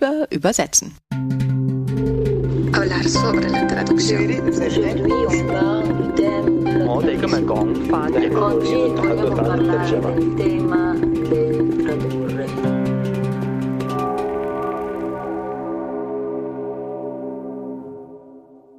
[0.00, 0.96] über Übersetzen.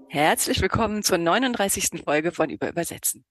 [0.07, 2.03] Herzlich willkommen zur 39.
[2.03, 3.23] Folge von Über Übersetzen.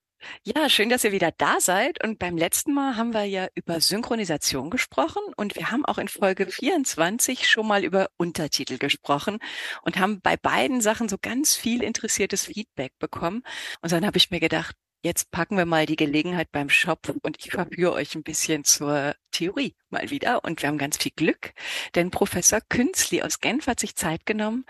[0.43, 2.03] Ja, schön, dass ihr wieder da seid.
[2.03, 6.07] Und beim letzten Mal haben wir ja über Synchronisation gesprochen und wir haben auch in
[6.07, 9.39] Folge 24 schon mal über Untertitel gesprochen
[9.83, 13.43] und haben bei beiden Sachen so ganz viel interessiertes Feedback bekommen.
[13.81, 17.37] Und dann habe ich mir gedacht, Jetzt packen wir mal die Gelegenheit beim Shop und
[17.39, 20.43] ich verführe euch ein bisschen zur Theorie mal wieder.
[20.43, 21.53] Und wir haben ganz viel Glück,
[21.95, 24.65] denn Professor Künzli aus Genf hat sich Zeit genommen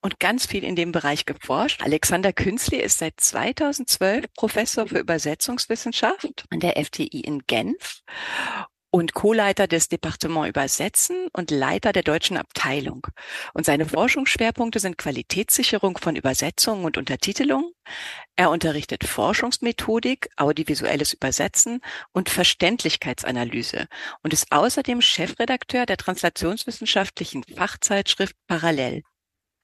[0.00, 1.82] und ganz viel in dem Bereich geforscht.
[1.82, 8.02] Alexander Künzli ist seit 2012 Professor für Übersetzungswissenschaft an der FTI in Genf
[8.92, 13.06] und Co-Leiter des Departement Übersetzen und Leiter der deutschen Abteilung.
[13.54, 17.72] Und seine Forschungsschwerpunkte sind Qualitätssicherung von Übersetzungen und Untertitelung.
[18.36, 21.80] Er unterrichtet Forschungsmethodik, audiovisuelles Übersetzen
[22.12, 23.86] und Verständlichkeitsanalyse
[24.22, 29.02] und ist außerdem Chefredakteur der translationswissenschaftlichen Fachzeitschrift Parallel.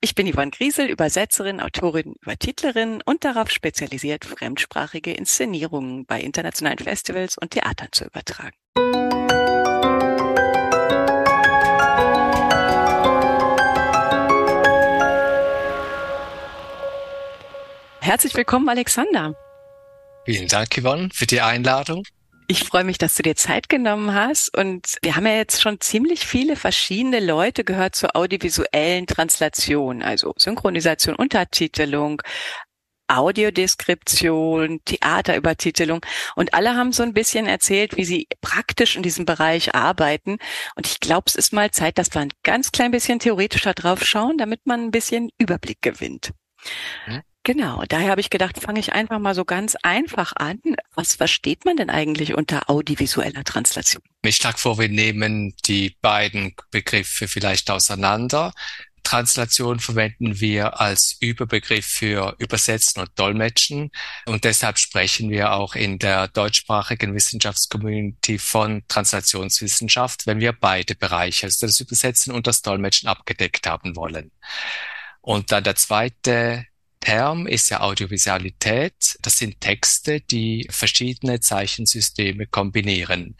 [0.00, 7.36] Ich bin Yvonne Griesel, Übersetzerin, Autorin, Übertitlerin und darauf spezialisiert, fremdsprachige Inszenierungen bei internationalen Festivals
[7.36, 8.56] und Theatern zu übertragen.
[18.08, 19.34] Herzlich willkommen, Alexander.
[20.24, 22.04] Vielen Dank, Yvonne, für die Einladung.
[22.46, 24.56] Ich freue mich, dass du dir Zeit genommen hast.
[24.56, 30.32] Und wir haben ja jetzt schon ziemlich viele verschiedene Leute gehört zur audiovisuellen Translation, also
[30.38, 32.22] Synchronisation, Untertitelung,
[33.08, 36.00] Audiodeskription, Theaterübertitelung
[36.34, 40.38] und alle haben so ein bisschen erzählt, wie sie praktisch in diesem Bereich arbeiten.
[40.76, 44.02] Und ich glaube, es ist mal Zeit, dass wir ein ganz klein bisschen theoretischer drauf
[44.02, 46.32] schauen, damit man ein bisschen Überblick gewinnt.
[47.04, 47.22] Hm?
[47.48, 50.60] Genau, daher habe ich gedacht, fange ich einfach mal so ganz einfach an.
[50.94, 54.02] Was versteht man denn eigentlich unter audiovisueller Translation?
[54.20, 58.52] Ich schlage vor, wir nehmen die beiden Begriffe vielleicht auseinander.
[59.02, 63.92] Translation verwenden wir als Überbegriff für Übersetzen und Dolmetschen.
[64.26, 71.46] Und deshalb sprechen wir auch in der deutschsprachigen Wissenschaftscommunity von Translationswissenschaft, wenn wir beide Bereiche,
[71.46, 74.32] also das Übersetzen und das Dolmetschen abgedeckt haben wollen.
[75.22, 76.67] Und dann der zweite
[77.00, 79.18] Term ist ja Audiovisualität.
[79.22, 83.36] Das sind Texte, die verschiedene Zeichensysteme kombinieren,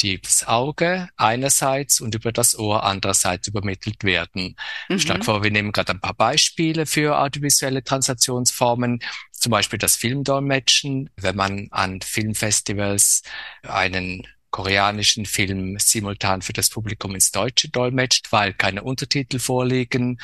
[0.00, 4.56] die das Auge einerseits und über das Ohr andererseits übermittelt werden.
[4.88, 4.98] Mhm.
[4.98, 9.00] Schlag vor, wir nehmen gerade ein paar Beispiele für audiovisuelle Translationsformen
[9.42, 13.22] zum Beispiel das Filmdolmetschen, wenn man an Filmfestivals
[13.62, 20.20] einen koreanischen Film simultan für das Publikum ins Deutsche dolmetscht, weil keine Untertitel vorliegen.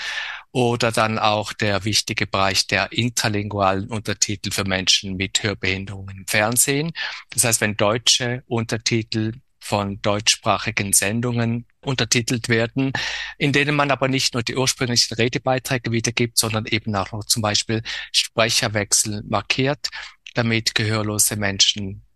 [0.53, 6.93] Oder dann auch der wichtige Bereich der interlingualen Untertitel für Menschen mit Hörbehinderungen im Fernsehen.
[7.31, 12.93] Das heißt, wenn deutsche Untertitel von deutschsprachigen Sendungen untertitelt werden,
[13.39, 17.43] in denen man aber nicht nur die ursprünglichen Redebeiträge wiedergibt, sondern eben auch noch zum
[17.43, 19.89] Beispiel Sprecherwechsel markiert,
[20.35, 22.08] damit gehörlose Menschen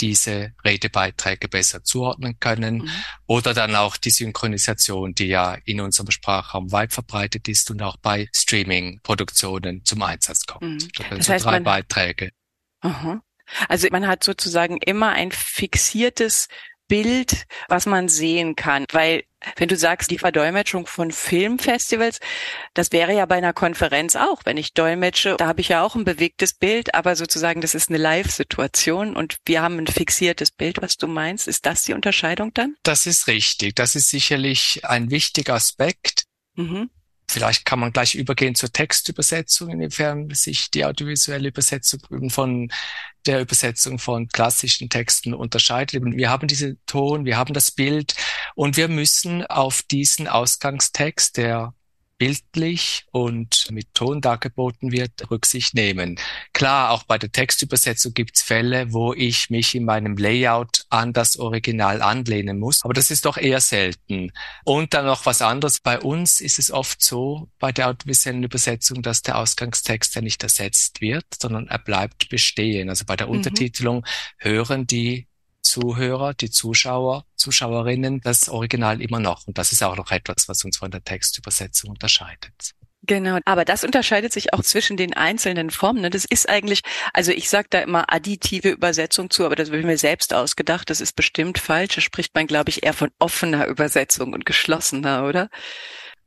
[0.00, 2.90] diese Redebeiträge besser zuordnen können mhm.
[3.26, 7.96] oder dann auch die Synchronisation, die ja in unserem Sprachraum weit verbreitet ist und auch
[7.96, 10.62] bei Streaming-Produktionen zum Einsatz kommt.
[10.62, 10.88] Mhm.
[10.96, 12.30] Das, das heißt, drei man, Beiträge.
[12.80, 13.22] Aha.
[13.68, 16.48] Also man hat sozusagen immer ein fixiertes
[16.90, 18.84] Bild, was man sehen kann.
[18.90, 19.22] Weil,
[19.56, 22.18] wenn du sagst, die Verdolmetschung von Filmfestivals,
[22.74, 24.42] das wäre ja bei einer Konferenz auch.
[24.44, 27.90] Wenn ich dolmetsche, da habe ich ja auch ein bewegtes Bild, aber sozusagen, das ist
[27.90, 31.46] eine Live-Situation und wir haben ein fixiertes Bild, was du meinst.
[31.46, 32.74] Ist das die Unterscheidung dann?
[32.82, 33.76] Das ist richtig.
[33.76, 36.24] Das ist sicherlich ein wichtiger Aspekt.
[36.56, 36.90] Mhm.
[37.30, 42.72] Vielleicht kann man gleich übergehen zur Textübersetzung, inwiefern sich die audiovisuelle Übersetzung von
[43.24, 46.02] der Übersetzung von klassischen Texten unterscheidet.
[46.02, 48.14] Wir haben diesen Ton, wir haben das Bild
[48.56, 51.72] und wir müssen auf diesen Ausgangstext, der
[52.20, 56.18] bildlich und mit Ton dargeboten wird, Rücksicht nehmen.
[56.52, 61.14] Klar, auch bei der Textübersetzung gibt es Fälle, wo ich mich in meinem Layout an
[61.14, 64.32] das Original anlehnen muss, aber das ist doch eher selten.
[64.64, 65.80] Und dann noch was anderes.
[65.80, 70.42] Bei uns ist es oft so, bei der audiovisuellen Übersetzung, dass der Ausgangstext ja nicht
[70.42, 72.90] ersetzt wird, sondern er bleibt bestehen.
[72.90, 73.36] Also bei der mhm.
[73.36, 74.04] Untertitelung
[74.36, 75.26] hören die
[75.62, 79.46] Zuhörer, die Zuschauer, Zuschauerinnen das Original immer noch.
[79.46, 82.74] Und das ist auch noch etwas, was uns von der Textübersetzung unterscheidet.
[83.02, 86.02] Genau, aber das unterscheidet sich auch zwischen den einzelnen Formen.
[86.02, 86.10] Ne?
[86.10, 86.82] Das ist eigentlich,
[87.14, 90.90] also ich sage da immer additive Übersetzung zu, aber das habe ich mir selbst ausgedacht.
[90.90, 91.94] Das ist bestimmt falsch.
[91.94, 95.48] Da spricht man, glaube ich, eher von offener Übersetzung und geschlossener, oder?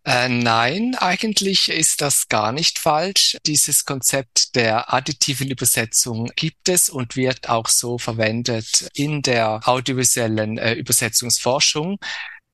[0.05, 3.37] Äh, nein, eigentlich ist das gar nicht falsch.
[3.45, 10.57] Dieses Konzept der additiven Übersetzung gibt es und wird auch so verwendet in der audiovisuellen
[10.57, 11.99] äh, Übersetzungsforschung.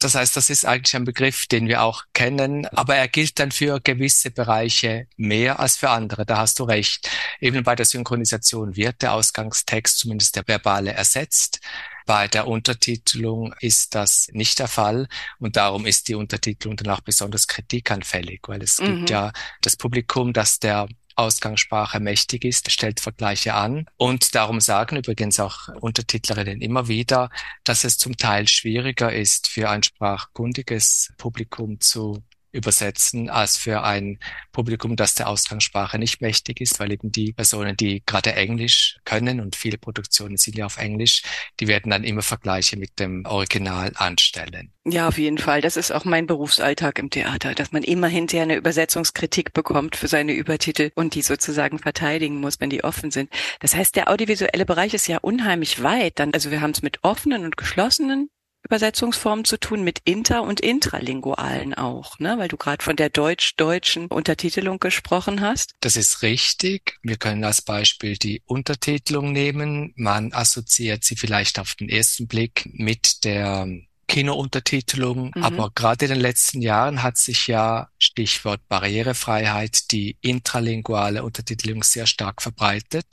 [0.02, 3.52] Das heißt, das ist eigentlich ein Begriff, den wir auch kennen, aber er gilt dann
[3.52, 6.26] für gewisse Bereiche mehr als für andere.
[6.26, 7.10] Da hast du recht.
[7.42, 11.60] Eben bei der Synchronisation wird der Ausgangstext, zumindest der verbale, ersetzt.
[12.10, 15.08] Bei der Untertitelung ist das nicht der Fall
[15.38, 18.86] und darum ist die Untertitelung dann auch besonders kritikanfällig, weil es mhm.
[18.86, 23.86] gibt ja das Publikum, das der Ausgangssprache mächtig ist, stellt Vergleiche an.
[23.96, 27.30] Und darum sagen übrigens auch Untertitlerinnen immer wieder,
[27.64, 34.20] dass es zum Teil schwieriger ist, für ein sprachkundiges Publikum zu übersetzen als für ein
[34.52, 39.40] Publikum, das der Ausgangssprache nicht mächtig ist, weil eben die Personen, die gerade Englisch können
[39.40, 41.24] und viele Produktionen sind ja auf Englisch,
[41.60, 44.74] die werden dann immer Vergleiche mit dem Original anstellen.
[44.86, 45.62] Ja, auf jeden Fall.
[45.62, 50.08] Das ist auch mein Berufsalltag im Theater, dass man immer hinterher eine Übersetzungskritik bekommt für
[50.08, 53.30] seine Übertitel und die sozusagen verteidigen muss, wenn die offen sind.
[53.60, 56.18] Das heißt, der audiovisuelle Bereich ist ja unheimlich weit.
[56.18, 58.30] Dann, also wir haben es mit offenen und geschlossenen
[58.64, 62.38] Übersetzungsformen zu tun mit inter- und intralingualen auch, ne?
[62.38, 65.74] weil du gerade von der deutsch-deutschen Untertitelung gesprochen hast.
[65.80, 67.00] Das ist richtig.
[67.02, 69.94] Wir können als Beispiel die Untertitelung nehmen.
[69.96, 73.68] Man assoziiert sie vielleicht auf den ersten Blick mit der
[74.10, 75.44] Kinountertitelung, mhm.
[75.44, 82.08] aber gerade in den letzten Jahren hat sich ja Stichwort Barrierefreiheit die intralinguale Untertitelung sehr
[82.08, 83.06] stark verbreitet.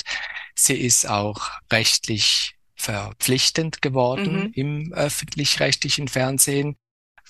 [0.55, 2.56] Sie ist auch rechtlich
[2.87, 4.53] verpflichtend geworden mhm.
[4.55, 6.77] im öffentlich-rechtlichen Fernsehen,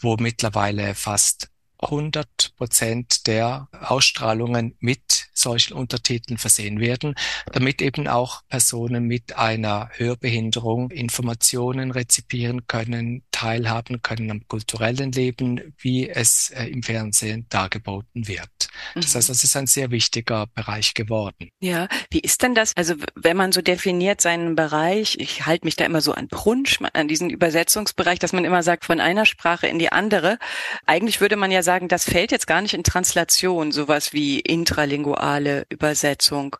[0.00, 1.48] wo mittlerweile fast
[1.78, 7.14] 100 Prozent der Ausstrahlungen mit solchen Untertiteln versehen werden,
[7.52, 15.74] damit eben auch Personen mit einer Hörbehinderung Informationen rezipieren können, teilhaben können am kulturellen Leben,
[15.78, 18.68] wie es äh, im Fernsehen dargeboten wird.
[18.94, 19.00] Mhm.
[19.00, 21.50] Das heißt, das ist ein sehr wichtiger Bereich geworden.
[21.60, 22.72] Ja, wie ist denn das?
[22.76, 26.78] Also wenn man so definiert seinen Bereich, ich halte mich da immer so an Brunsch,
[26.92, 30.38] an diesen Übersetzungsbereich, dass man immer sagt, von einer Sprache in die andere.
[30.86, 34.40] Eigentlich würde man ja sagen, das fällt jetzt gar nicht in Translation, sowas wie
[35.26, 36.56] intralinguale Übersetzung.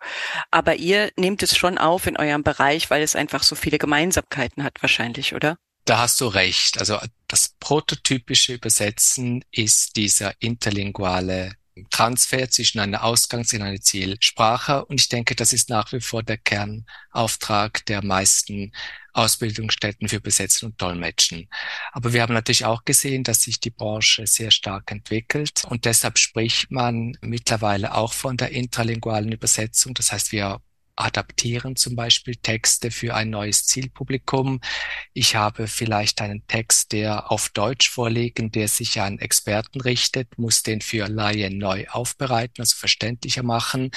[0.51, 4.65] Aber ihr nehmt es schon auf in eurem Bereich, weil es einfach so viele Gemeinsamkeiten
[4.65, 5.57] hat wahrscheinlich, oder?
[5.85, 6.79] Da hast du recht.
[6.79, 6.99] Also
[7.29, 11.53] das prototypische Übersetzen ist dieser interlinguale
[11.91, 14.85] Transfer zwischen einer Ausgangs- und einer Zielsprache.
[14.87, 18.73] Und ich denke, das ist nach wie vor der Kernauftrag der meisten
[19.13, 21.49] Ausbildungsstätten für Besetzen und Dolmetschen.
[21.93, 26.19] Aber wir haben natürlich auch gesehen, dass sich die Branche sehr stark entwickelt und deshalb
[26.19, 29.95] spricht man mittlerweile auch von der intralingualen Übersetzung.
[29.95, 30.61] Das heißt, wir
[30.97, 34.61] adaptieren zum Beispiel Texte für ein neues Zielpublikum.
[35.13, 40.63] Ich habe vielleicht einen Text, der auf Deutsch vorliegen, der sich an Experten richtet, muss
[40.63, 43.91] den für Laien neu aufbereiten, also verständlicher machen.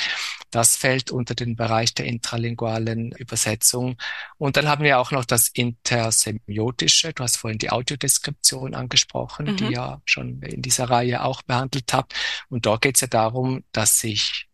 [0.52, 3.98] Das fällt unter den Bereich der intralingualen Übersetzung.
[4.38, 7.14] Und dann haben wir auch noch das Intersemiotische.
[7.14, 9.58] Du hast vorhin die Audiodeskription angesprochen, mhm.
[9.58, 12.14] die ja schon in dieser Reihe auch behandelt habt.
[12.50, 14.48] Und dort geht es ja darum, dass ich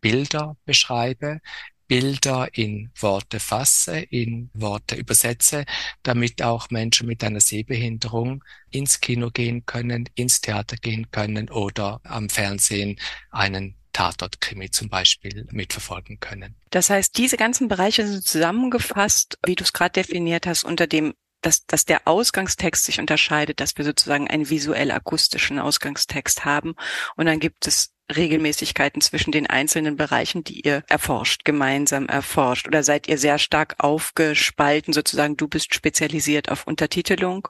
[0.00, 1.40] Bilder beschreibe,
[1.86, 5.64] Bilder in Worte fasse, in Worte übersetze,
[6.02, 12.00] damit auch Menschen mit einer Sehbehinderung ins Kino gehen können, ins Theater gehen können oder
[12.04, 12.98] am Fernsehen
[13.30, 16.56] einen Tatortkrimi zum Beispiel mitverfolgen können.
[16.70, 21.14] Das heißt, diese ganzen Bereiche sind zusammengefasst, wie du es gerade definiert hast, unter dem
[21.44, 26.74] dass, dass der Ausgangstext sich unterscheidet, dass wir sozusagen einen visuell-akustischen Ausgangstext haben.
[27.16, 32.68] Und dann gibt es Regelmäßigkeiten zwischen den einzelnen Bereichen, die ihr erforscht, gemeinsam erforscht?
[32.68, 37.48] Oder seid ihr sehr stark aufgespalten, sozusagen, du bist spezialisiert auf Untertitelung,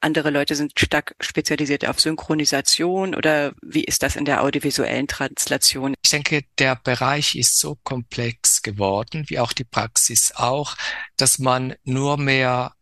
[0.00, 5.94] andere Leute sind stark spezialisiert auf Synchronisation oder wie ist das in der audiovisuellen Translation?
[6.02, 10.76] Ich denke, der Bereich ist so komplex geworden, wie auch die Praxis auch,
[11.16, 12.72] dass man nur mehr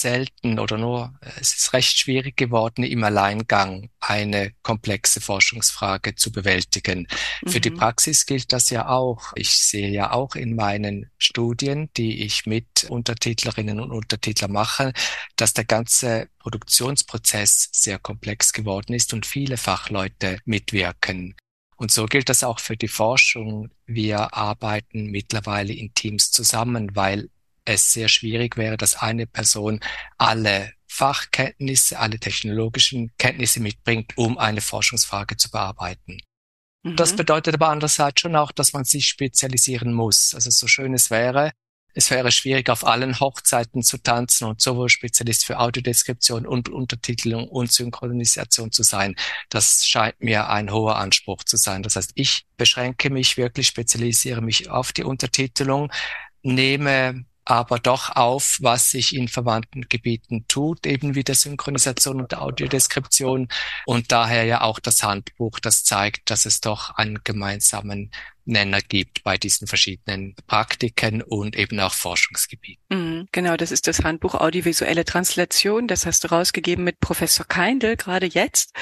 [0.00, 7.06] selten oder nur, es ist recht schwierig geworden, im Alleingang eine komplexe Forschungsfrage zu bewältigen.
[7.42, 7.50] Mhm.
[7.50, 7.78] Für die mhm.
[7.78, 9.32] Praxis gilt das ja auch.
[9.34, 14.92] Ich sehe ja auch in meinen Studien, die ich mit Untertitlerinnen und Untertitler mache,
[15.36, 21.34] dass der ganze Produktionsprozess sehr komplex geworden ist und viele Fachleute mitwirken.
[21.76, 23.68] Und so gilt das auch für die Forschung.
[23.84, 27.28] Wir arbeiten mittlerweile in Teams zusammen, weil
[27.66, 29.80] es sehr schwierig wäre, dass eine Person
[30.16, 36.18] alle Fachkenntnisse, alle technologischen Kenntnisse mitbringt, um eine Forschungsfrage zu bearbeiten.
[36.82, 36.96] Mhm.
[36.96, 40.34] Das bedeutet aber andererseits schon auch, dass man sich spezialisieren muss.
[40.34, 41.52] Also so schön es wäre,
[41.96, 47.48] es wäre schwierig, auf allen Hochzeiten zu tanzen und sowohl Spezialist für Audiodeskription und Untertitelung
[47.48, 49.16] und Synchronisation zu sein.
[49.48, 51.82] Das scheint mir ein hoher Anspruch zu sein.
[51.82, 55.90] Das heißt, ich beschränke mich wirklich, spezialisiere mich auf die Untertitelung,
[56.42, 62.32] nehme aber doch auf, was sich in verwandten Gebieten tut, eben wie der Synchronisation und
[62.32, 63.48] der Audiodeskription.
[63.86, 68.10] Und daher ja auch das Handbuch, das zeigt, dass es doch einen gemeinsamen
[68.46, 72.84] Nenner gibt bei diesen verschiedenen Praktiken und eben auch Forschungsgebieten.
[72.88, 75.88] Mhm, genau, das ist das Handbuch Audiovisuelle Translation.
[75.88, 78.72] Das hast du rausgegeben mit Professor Keindl gerade jetzt.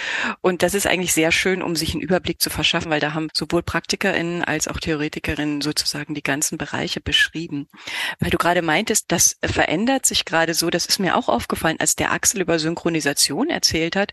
[0.43, 3.29] Und das ist eigentlich sehr schön, um sich einen Überblick zu verschaffen, weil da haben
[3.33, 7.67] sowohl PraktikerInnen als auch Theoretikerinnen sozusagen die ganzen Bereiche beschrieben.
[8.21, 11.97] Weil du gerade meintest, das verändert sich gerade so, das ist mir auch aufgefallen, als
[11.97, 14.13] der Axel über Synchronisation erzählt hat,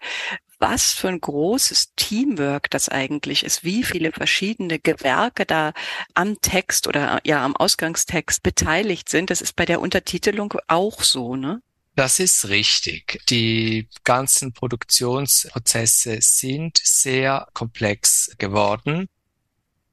[0.62, 5.74] was für ein großes Teamwork das eigentlich ist, wie viele verschiedene Gewerke da
[6.14, 9.32] am Text oder ja am Ausgangstext beteiligt sind.
[9.32, 11.62] Das ist bei der Untertitelung auch so, ne?
[11.96, 13.20] Das ist richtig.
[13.30, 19.10] Die ganzen Produktionsprozesse sind sehr komplex geworden.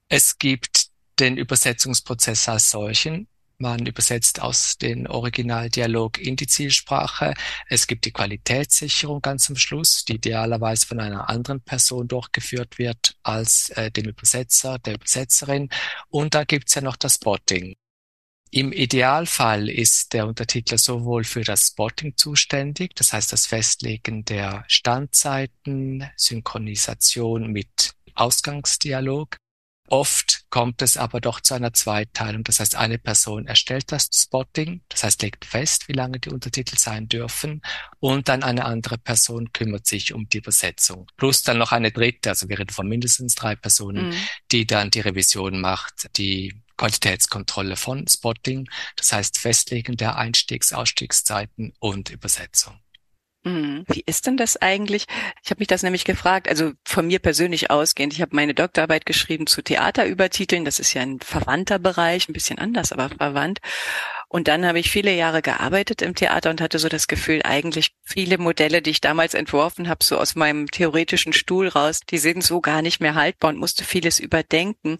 [0.08, 3.26] Es gibt den Übersetzungsprozess als solchen.
[3.60, 7.34] Man übersetzt aus dem Originaldialog in die Zielsprache.
[7.68, 13.16] Es gibt die Qualitätssicherung ganz am Schluss, die idealerweise von einer anderen Person durchgeführt wird
[13.24, 15.70] als äh, dem Übersetzer, der Übersetzerin.
[16.08, 17.74] Und da gibt's ja noch das Spotting.
[18.52, 24.64] Im Idealfall ist der Untertitler sowohl für das Spotting zuständig, das heißt das Festlegen der
[24.68, 29.36] Standzeiten, Synchronisation mit Ausgangsdialog,
[29.90, 32.44] Oft kommt es aber doch zu einer Zweiteilung.
[32.44, 36.76] Das heißt, eine Person erstellt das Spotting, das heißt, legt fest, wie lange die Untertitel
[36.76, 37.62] sein dürfen,
[37.98, 41.06] und dann eine andere Person kümmert sich um die Übersetzung.
[41.16, 44.14] Plus dann noch eine dritte, also wir reden von mindestens drei Personen, mhm.
[44.52, 51.72] die dann die Revision macht, die Qualitätskontrolle von Spotting, das heißt Festlegen der Einstiegs-, Ausstiegszeiten
[51.80, 52.78] und Übersetzung.
[53.44, 53.84] Mhm.
[53.88, 55.06] Wie ist denn das eigentlich?
[55.42, 58.12] Ich habe mich das nämlich gefragt, also von mir persönlich ausgehend.
[58.12, 60.64] Ich habe meine Doktorarbeit geschrieben zu Theaterübertiteln.
[60.64, 63.60] Das ist ja ein verwandter Bereich, ein bisschen anders, aber verwandt.
[64.28, 67.92] Und dann habe ich viele Jahre gearbeitet im Theater und hatte so das Gefühl, eigentlich
[68.04, 72.44] viele Modelle, die ich damals entworfen habe, so aus meinem theoretischen Stuhl raus, die sind
[72.44, 74.98] so gar nicht mehr haltbar und musste vieles überdenken.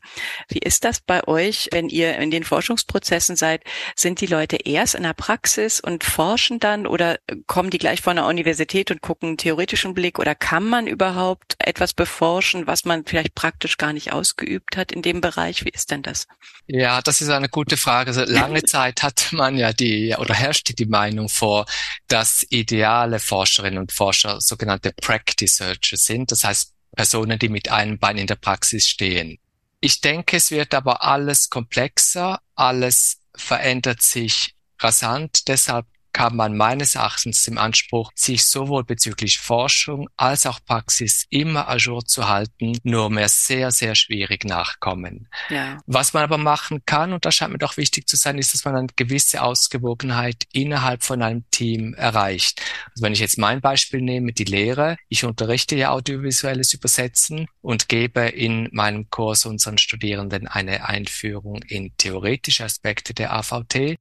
[0.49, 3.63] Wie ist das bei euch, wenn ihr in den Forschungsprozessen seid?
[3.95, 8.17] Sind die Leute erst in der Praxis und forschen dann oder kommen die gleich von
[8.17, 13.05] der Universität und gucken einen theoretischen Blick oder kann man überhaupt etwas beforschen, was man
[13.05, 15.67] vielleicht praktisch gar nicht ausgeübt hat in dem Bereich?
[15.67, 16.27] Wie ist denn das?
[16.67, 18.09] Ja, das ist eine gute Frage.
[18.09, 21.67] Also lange Zeit hat man ja die oder herrscht die Meinung vor,
[22.09, 27.99] dass ideale Forscherinnen und Forscher sogenannte Practice Searcher sind, das heißt Personen, die mit einem
[27.99, 29.39] Bein in der Praxis stehen.
[29.81, 35.47] Ich denke, es wird aber alles komplexer, alles verändert sich rasant.
[35.49, 41.69] Deshalb kann man meines Erachtens im Anspruch, sich sowohl bezüglich Forschung als auch Praxis immer
[41.69, 45.29] ajour zu halten, nur mehr sehr, sehr schwierig nachkommen.
[45.49, 45.79] Ja.
[45.87, 48.65] Was man aber machen kann, und das scheint mir doch wichtig zu sein, ist, dass
[48.65, 52.61] man eine gewisse Ausgewogenheit innerhalb von einem Team erreicht.
[52.91, 57.89] Also wenn ich jetzt mein Beispiel nehme, die Lehre, ich unterrichte ja audiovisuelles Übersetzen und
[57.89, 63.99] gebe in meinem Kurs unseren Studierenden eine Einführung in theoretische Aspekte der AVT.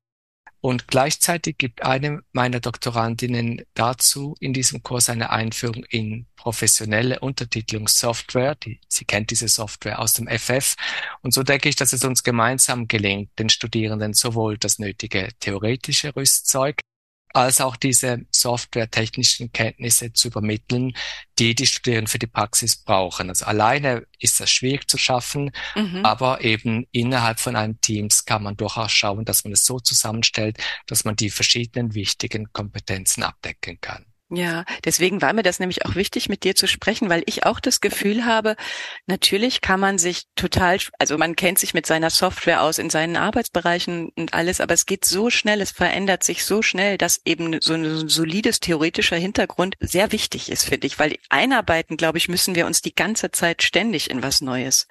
[0.67, 8.55] Und gleichzeitig gibt eine meiner Doktorandinnen dazu in diesem Kurs eine Einführung in professionelle Untertitelungssoftware.
[8.55, 10.75] Die, sie kennt diese Software aus dem FF.
[11.21, 16.13] Und so denke ich, dass es uns gemeinsam gelingt, den Studierenden sowohl das nötige theoretische
[16.13, 16.81] Rüstzeug
[17.37, 20.93] als auch diese softwaretechnischen Kenntnisse zu übermitteln,
[21.39, 23.29] die die Studierenden für die Praxis brauchen.
[23.29, 26.03] Also alleine ist das schwierig zu schaffen, mhm.
[26.03, 30.57] aber eben innerhalb von einem Teams kann man durchaus schauen, dass man es so zusammenstellt,
[30.87, 34.05] dass man die verschiedenen wichtigen Kompetenzen abdecken kann.
[34.29, 37.61] Ja, deswegen war mir das nämlich auch wichtig, mit dir zu sprechen, weil ich auch
[37.61, 38.57] das Gefühl habe,
[39.05, 43.15] natürlich kann man sich total, also man kennt sich mit seiner Software aus in seinen
[43.15, 47.61] Arbeitsbereichen und alles, aber es geht so schnell, es verändert sich so schnell, dass eben
[47.61, 52.53] so ein solides theoretischer Hintergrund sehr wichtig ist für dich, weil einarbeiten, glaube ich, müssen
[52.53, 54.87] wir uns die ganze Zeit ständig in was Neues.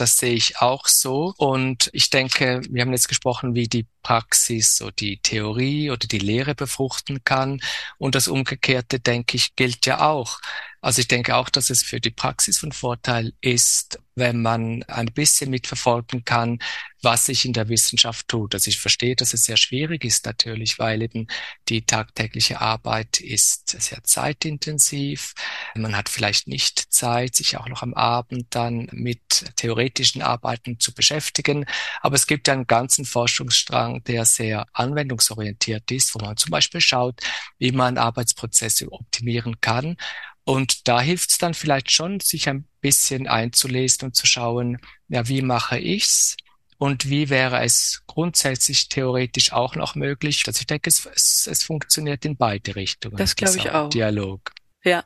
[0.00, 1.34] Das sehe ich auch so.
[1.36, 6.18] Und ich denke, wir haben jetzt gesprochen, wie die Praxis so die Theorie oder die
[6.18, 7.60] Lehre befruchten kann.
[7.98, 10.40] Und das Umgekehrte, denke ich, gilt ja auch.
[10.80, 15.06] Also ich denke auch, dass es für die Praxis von Vorteil ist, wenn man ein
[15.06, 16.60] bisschen mitverfolgen kann,
[17.02, 18.54] was sich in der Wissenschaft tut.
[18.54, 21.26] Also ich verstehe, dass es sehr schwierig ist natürlich, weil eben
[21.68, 25.34] die tagtägliche Arbeit ist sehr zeitintensiv.
[25.74, 29.20] Man hat vielleicht nicht Zeit, sich auch noch am Abend dann mit
[29.56, 31.64] theoretischen Arbeiten zu beschäftigen.
[32.02, 37.20] Aber es gibt einen ganzen Forschungsstrang, der sehr anwendungsorientiert ist, wo man zum Beispiel schaut,
[37.58, 39.96] wie man Arbeitsprozesse optimieren kann.
[40.44, 44.78] Und da hilft es dann vielleicht schon, sich ein bisschen einzulesen und zu schauen,
[45.08, 46.36] ja, wie mache ich's?
[46.78, 50.44] Und wie wäre es grundsätzlich theoretisch auch noch möglich?
[50.46, 53.18] Also ich denke, es, es, es funktioniert in beide Richtungen.
[53.18, 53.90] Das glaube ich auch.
[53.90, 54.50] Dialog.
[54.82, 55.04] Ja,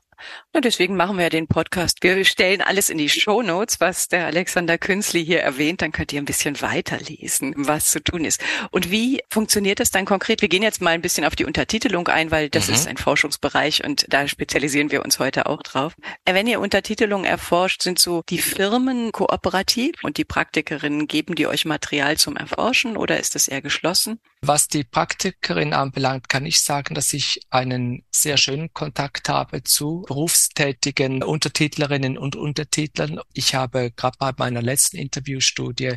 [0.53, 1.99] und deswegen machen wir ja den Podcast.
[2.03, 5.83] Wir stellen alles in die Show Notes, was der Alexander Künzli hier erwähnt.
[5.83, 8.41] Dann könnt ihr ein bisschen weiterlesen, was zu tun ist.
[8.71, 10.43] Und wie funktioniert das dann konkret?
[10.43, 12.75] Wir gehen jetzt mal ein bisschen auf die Untertitelung ein, weil das mhm.
[12.75, 15.95] ist ein Forschungsbereich und da spezialisieren wir uns heute auch drauf.
[16.25, 21.47] Äh, wenn ihr Untertitelung erforscht, sind so die Firmen kooperativ und die Praktikerinnen geben die
[21.47, 24.21] euch Material zum Erforschen oder ist das eher geschlossen?
[24.47, 30.05] Was die Praktikerin anbelangt, kann ich sagen, dass ich einen sehr schönen Kontakt habe zu
[30.07, 33.21] berufstätigen Untertitlerinnen und Untertitlern.
[33.33, 35.95] Ich habe gerade bei meiner letzten Interviewstudie,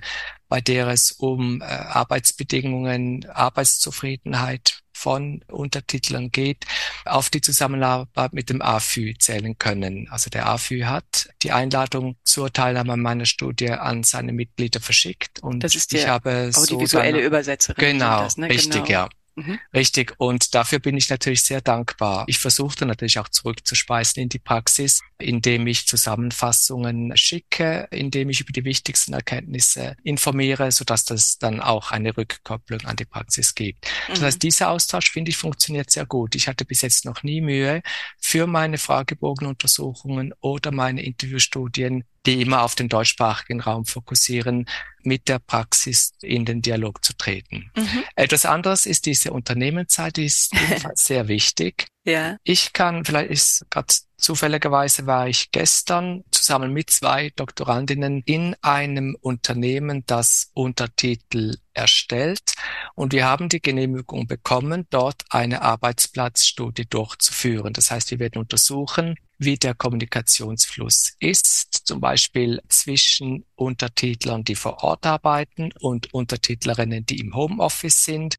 [0.48, 6.66] bei der es um äh, Arbeitsbedingungen, Arbeitszufriedenheit von Untertitlern geht,
[7.06, 10.08] auf die Zusammenarbeit mit dem AFÜ zählen können.
[10.10, 15.40] Also der AFÜ hat die Einladung zur Teilnahme an meiner Studie an seine Mitglieder verschickt
[15.42, 17.80] und das ist die ich habe audiovisuelle so Übersetzerin.
[17.80, 18.50] Genau, das, ne?
[18.50, 18.88] richtig, genau.
[18.88, 19.10] ja.
[19.38, 19.60] Mhm.
[19.72, 20.16] Richtig.
[20.18, 22.26] Und dafür bin ich natürlich sehr dankbar.
[22.28, 28.52] Ich versuchte natürlich auch zurückzuspeisen in die Praxis, indem ich Zusammenfassungen schicke, indem ich über
[28.52, 33.86] die wichtigsten Erkenntnisse informiere, sodass das dann auch eine Rückkopplung an die Praxis gibt.
[34.08, 34.14] Mhm.
[34.14, 36.34] Das heißt, dieser Austausch, finde ich, funktioniert sehr gut.
[36.34, 37.84] Ich hatte bis jetzt noch nie Mühe,
[38.20, 44.66] für meine Fragebogenuntersuchungen oder meine Interviewstudien die immer auf den deutschsprachigen Raum fokussieren,
[45.02, 47.72] mit der Praxis in den Dialog zu treten.
[47.76, 48.04] Mhm.
[48.16, 50.54] Etwas anderes ist diese Unternehmenszeit, die ist
[50.96, 51.88] sehr wichtig.
[52.04, 52.38] Ja.
[52.44, 59.16] Ich kann, vielleicht ist gerade zufälligerweise war ich gestern zusammen mit zwei Doktorandinnen in einem
[59.22, 62.54] Unternehmen, das Untertitel erstellt.
[62.96, 67.74] Und wir haben die Genehmigung bekommen, dort eine Arbeitsplatzstudie durchzuführen.
[67.74, 74.84] Das heißt, wir werden untersuchen, wie der Kommunikationsfluss ist, zum Beispiel zwischen Untertitlern, die vor
[74.84, 78.36] Ort arbeiten und Untertitlerinnen, die im Homeoffice sind.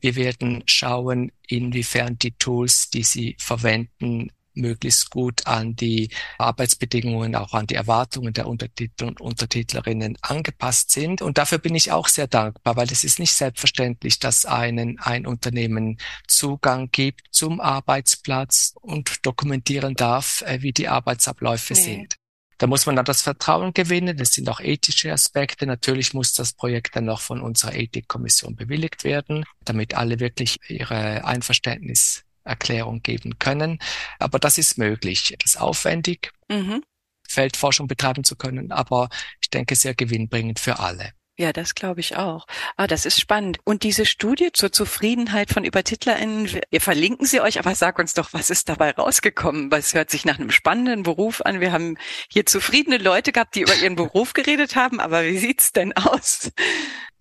[0.00, 7.52] Wir werden schauen, inwiefern die Tools, die sie verwenden, möglichst gut an die Arbeitsbedingungen, auch
[7.52, 11.22] an die Erwartungen der Untertitler und Untertitlerinnen angepasst sind.
[11.22, 15.26] Und dafür bin ich auch sehr dankbar, weil es ist nicht selbstverständlich, dass einen ein
[15.26, 21.80] Unternehmen Zugang gibt zum Arbeitsplatz und dokumentieren darf, äh, wie die Arbeitsabläufe nee.
[21.80, 22.16] sind.
[22.58, 24.16] Da muss man dann das Vertrauen gewinnen.
[24.16, 25.66] Das sind auch ethische Aspekte.
[25.66, 31.24] Natürlich muss das Projekt dann noch von unserer Ethikkommission bewilligt werden, damit alle wirklich ihre
[31.24, 33.78] Einverständnis Erklärung geben können.
[34.18, 35.34] Aber das ist möglich.
[35.38, 36.82] Das ist aufwendig, mhm.
[37.28, 39.08] Feldforschung betreiben zu können, aber
[39.40, 41.12] ich denke sehr gewinnbringend für alle.
[41.36, 42.46] Ja, das glaube ich auch.
[42.76, 43.58] Ah, das ist spannend.
[43.64, 48.32] Und diese Studie zur Zufriedenheit von ÜbertitlerInnen, wir verlinken sie euch, aber sag uns doch,
[48.32, 49.68] was ist dabei rausgekommen?
[49.72, 51.58] Es hört sich nach einem spannenden Beruf an.
[51.58, 51.98] Wir haben
[52.30, 56.52] hier zufriedene Leute gehabt, die über ihren Beruf geredet haben, aber wie sieht's denn aus?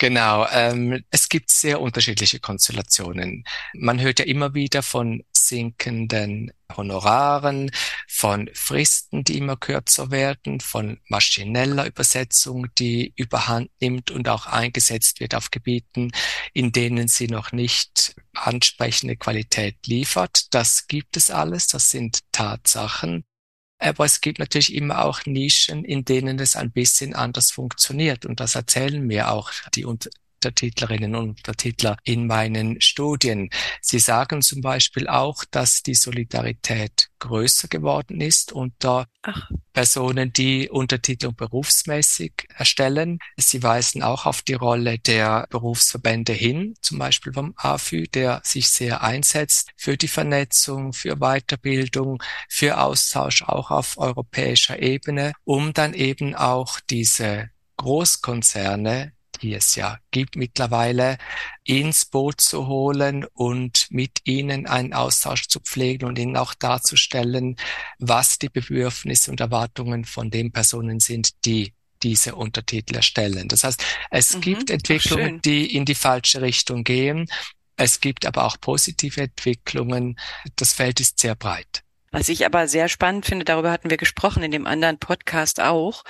[0.04, 3.46] Genau, ähm, es gibt sehr unterschiedliche Konstellationen.
[3.74, 7.72] Man hört ja immer wieder von sinkenden Honoraren,
[8.10, 15.22] von Fristen, die immer kürzer werden, von maschineller Übersetzung, die überhand nimmt und auch eingesetzt
[15.22, 16.12] wird auf Gebieten,
[16.52, 20.54] in denen sie noch nicht ansprechende Qualität liefert.
[20.54, 23.24] Das gibt es alles, das sind Tatsachen.
[23.84, 28.26] Aber es gibt natürlich immer auch Nischen, in denen es ein bisschen anders funktioniert.
[28.26, 29.84] Und das erzählen mir auch die
[30.43, 33.49] Untertitlerinnen und Untertitler in meinen Studien.
[33.82, 39.49] Sie sagen zum Beispiel auch, dass die Solidarität größer geworden ist unter Ach.
[39.71, 43.19] Personen, die Untertitlung berufsmäßig erstellen.
[43.38, 48.67] Sie weisen auch auf die Rolle der Berufsverbände hin, zum Beispiel vom AFÜ, der sich
[48.67, 55.93] sehr einsetzt für die Vernetzung, für Weiterbildung, für Austausch auch auf europäischer Ebene, um dann
[55.93, 61.17] eben auch diese Großkonzerne die es ja gibt mittlerweile,
[61.63, 67.58] ins Boot zu holen und mit ihnen einen Austausch zu pflegen und ihnen auch darzustellen,
[68.00, 73.48] was die Bedürfnisse und Erwartungen von den Personen sind, die diese Untertitel erstellen.
[73.48, 77.28] Das heißt, es mhm, gibt Entwicklungen, die in die falsche Richtung gehen.
[77.78, 80.19] Es gibt aber auch positive Entwicklungen.
[80.58, 81.84] Das Feld ist sehr breit.
[82.12, 86.04] Was ich aber sehr spannend finde, darüber hatten wir gesprochen in dem anderen Podcast auch,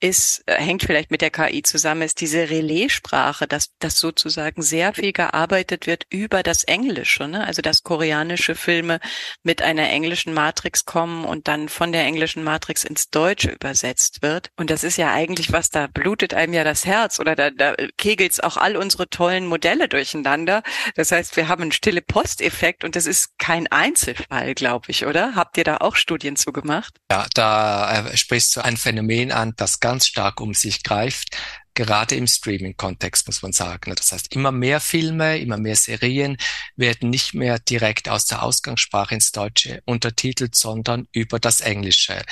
[0.00, 4.94] ist, äh, hängt vielleicht mit der KI zusammen, ist diese Relaissprache, dass, dass sozusagen sehr
[4.94, 7.46] viel gearbeitet wird über das Englische, ne?
[7.46, 9.00] also dass koreanische Filme
[9.42, 14.50] mit einer englischen Matrix kommen und dann von der englischen Matrix ins Deutsche übersetzt wird.
[14.56, 17.74] Und das ist ja eigentlich was, da blutet einem ja das Herz oder da, da
[17.96, 20.62] kegelt's auch all unsere tollen Modelle durcheinander.
[20.94, 25.34] Das heißt, wir haben einen stille Posteffekt und das ist kein Einzelfall, glaube ich, oder?
[25.34, 26.96] Habt ihr da auch Studien zu gemacht?
[27.10, 31.36] Ja, da äh, sprichst du ein Phänomen an, das ganz stark um sich greift,
[31.74, 33.92] gerade im Streaming-Kontext, muss man sagen.
[33.96, 36.36] Das heißt, immer mehr Filme, immer mehr Serien
[36.76, 42.22] werden nicht mehr direkt aus der Ausgangssprache ins Deutsche untertitelt, sondern über das Englische.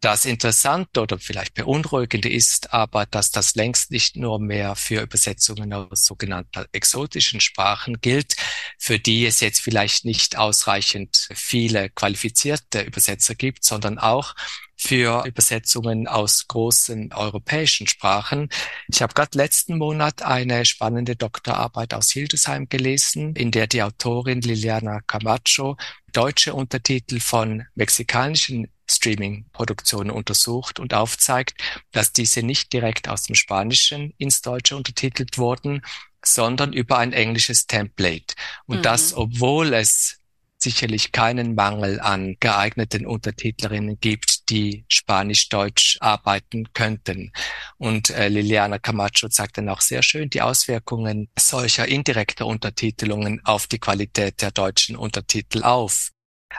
[0.00, 5.72] Das Interessante oder vielleicht Beunruhigende ist aber, dass das längst nicht nur mehr für Übersetzungen
[5.72, 8.34] aus sogenannten exotischen Sprachen gilt,
[8.78, 14.34] für die es jetzt vielleicht nicht ausreichend viele qualifizierte Übersetzer gibt, sondern auch
[14.82, 18.48] für Übersetzungen aus großen europäischen Sprachen.
[18.88, 24.40] Ich habe gerade letzten Monat eine spannende Doktorarbeit aus Hildesheim gelesen, in der die Autorin
[24.40, 25.76] Liliana Camacho
[26.12, 31.54] deutsche Untertitel von mexikanischen Streaming-Produktionen untersucht und aufzeigt,
[31.92, 35.82] dass diese nicht direkt aus dem Spanischen ins Deutsche untertitelt wurden,
[36.24, 38.34] sondern über ein englisches Template.
[38.66, 38.82] Und mhm.
[38.82, 40.18] das, obwohl es
[40.62, 47.32] sicherlich keinen Mangel an geeigneten Untertitlerinnen gibt, die Spanisch-Deutsch arbeiten könnten.
[47.78, 53.66] Und äh, Liliana Camacho zeigt dann auch sehr schön die Auswirkungen solcher indirekter Untertitelungen auf
[53.66, 56.10] die Qualität der deutschen Untertitel auf.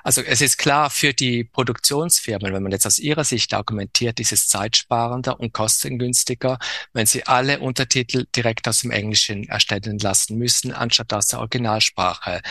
[0.04, 4.32] Also es ist klar, für die Produktionsfirmen, wenn man jetzt aus ihrer Sicht argumentiert, ist
[4.32, 6.58] es zeitsparender und kostengünstiger,
[6.94, 12.42] wenn sie alle Untertitel direkt aus dem Englischen erstellen lassen müssen, anstatt aus der Originalsprache.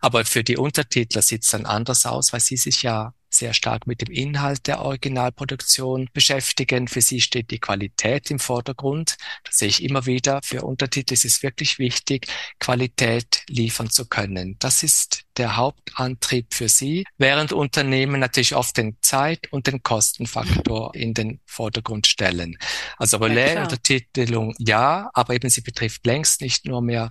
[0.00, 3.86] Aber für die Untertitler sieht es dann anders aus, weil sie sich ja sehr stark
[3.86, 6.88] mit dem Inhalt der Originalproduktion beschäftigen.
[6.88, 9.16] Für sie steht die Qualität im Vordergrund.
[9.44, 10.40] Das sehe ich immer wieder.
[10.42, 12.26] Für Untertitel ist es wirklich wichtig,
[12.58, 14.56] Qualität liefern zu können.
[14.58, 20.94] Das ist der Hauptantrieb für sie, während Unternehmen natürlich oft den Zeit- und den Kostenfaktor
[20.94, 22.58] in den Vordergrund stellen.
[22.96, 27.10] Also Relais-Untertitelung ja, aber eben sie betrifft längst nicht nur mehr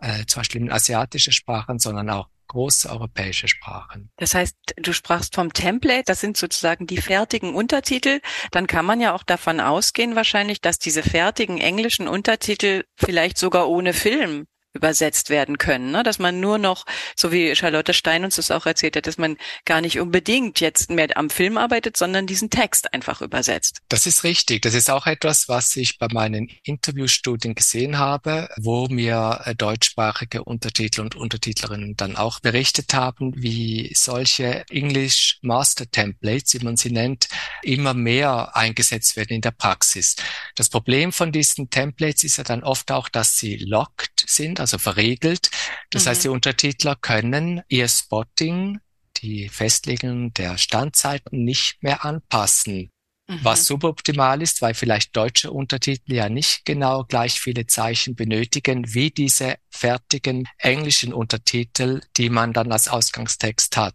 [0.00, 4.10] äh, zum Beispiel asiatische Sprachen, sondern auch große europäische Sprachen.
[4.16, 8.20] Das heißt, du sprachst vom Template, das sind sozusagen die fertigen Untertitel.
[8.50, 13.68] Dann kann man ja auch davon ausgehen wahrscheinlich, dass diese fertigen englischen Untertitel vielleicht sogar
[13.68, 14.46] ohne Film
[14.78, 16.02] übersetzt werden können, ne?
[16.02, 16.86] dass man nur noch,
[17.16, 20.90] so wie Charlotte Stein uns das auch erzählt hat, dass man gar nicht unbedingt jetzt
[20.90, 23.80] mehr am Film arbeitet, sondern diesen Text einfach übersetzt.
[23.88, 24.62] Das ist richtig.
[24.62, 30.44] Das ist auch etwas, was ich bei meinen Interviewstudien gesehen habe, wo mir äh, deutschsprachige
[30.44, 36.90] Untertitel und Untertitlerinnen dann auch berichtet haben, wie solche English Master Templates, wie man sie
[36.90, 37.28] nennt,
[37.62, 40.16] immer mehr eingesetzt werden in der Praxis.
[40.54, 44.67] Das Problem von diesen Templates ist ja dann oft auch, dass sie locked sind, also
[44.76, 45.50] verriegelt.
[45.90, 46.08] Das mhm.
[46.10, 48.80] heißt, die Untertitler können ihr Spotting,
[49.22, 52.90] die Festlegung der Standzeiten nicht mehr anpassen.
[53.28, 53.40] Mhm.
[53.42, 59.10] Was suboptimal ist, weil vielleicht deutsche Untertitel ja nicht genau gleich viele Zeichen benötigen wie
[59.10, 63.94] diese fertigen englischen Untertitel, die man dann als Ausgangstext hat.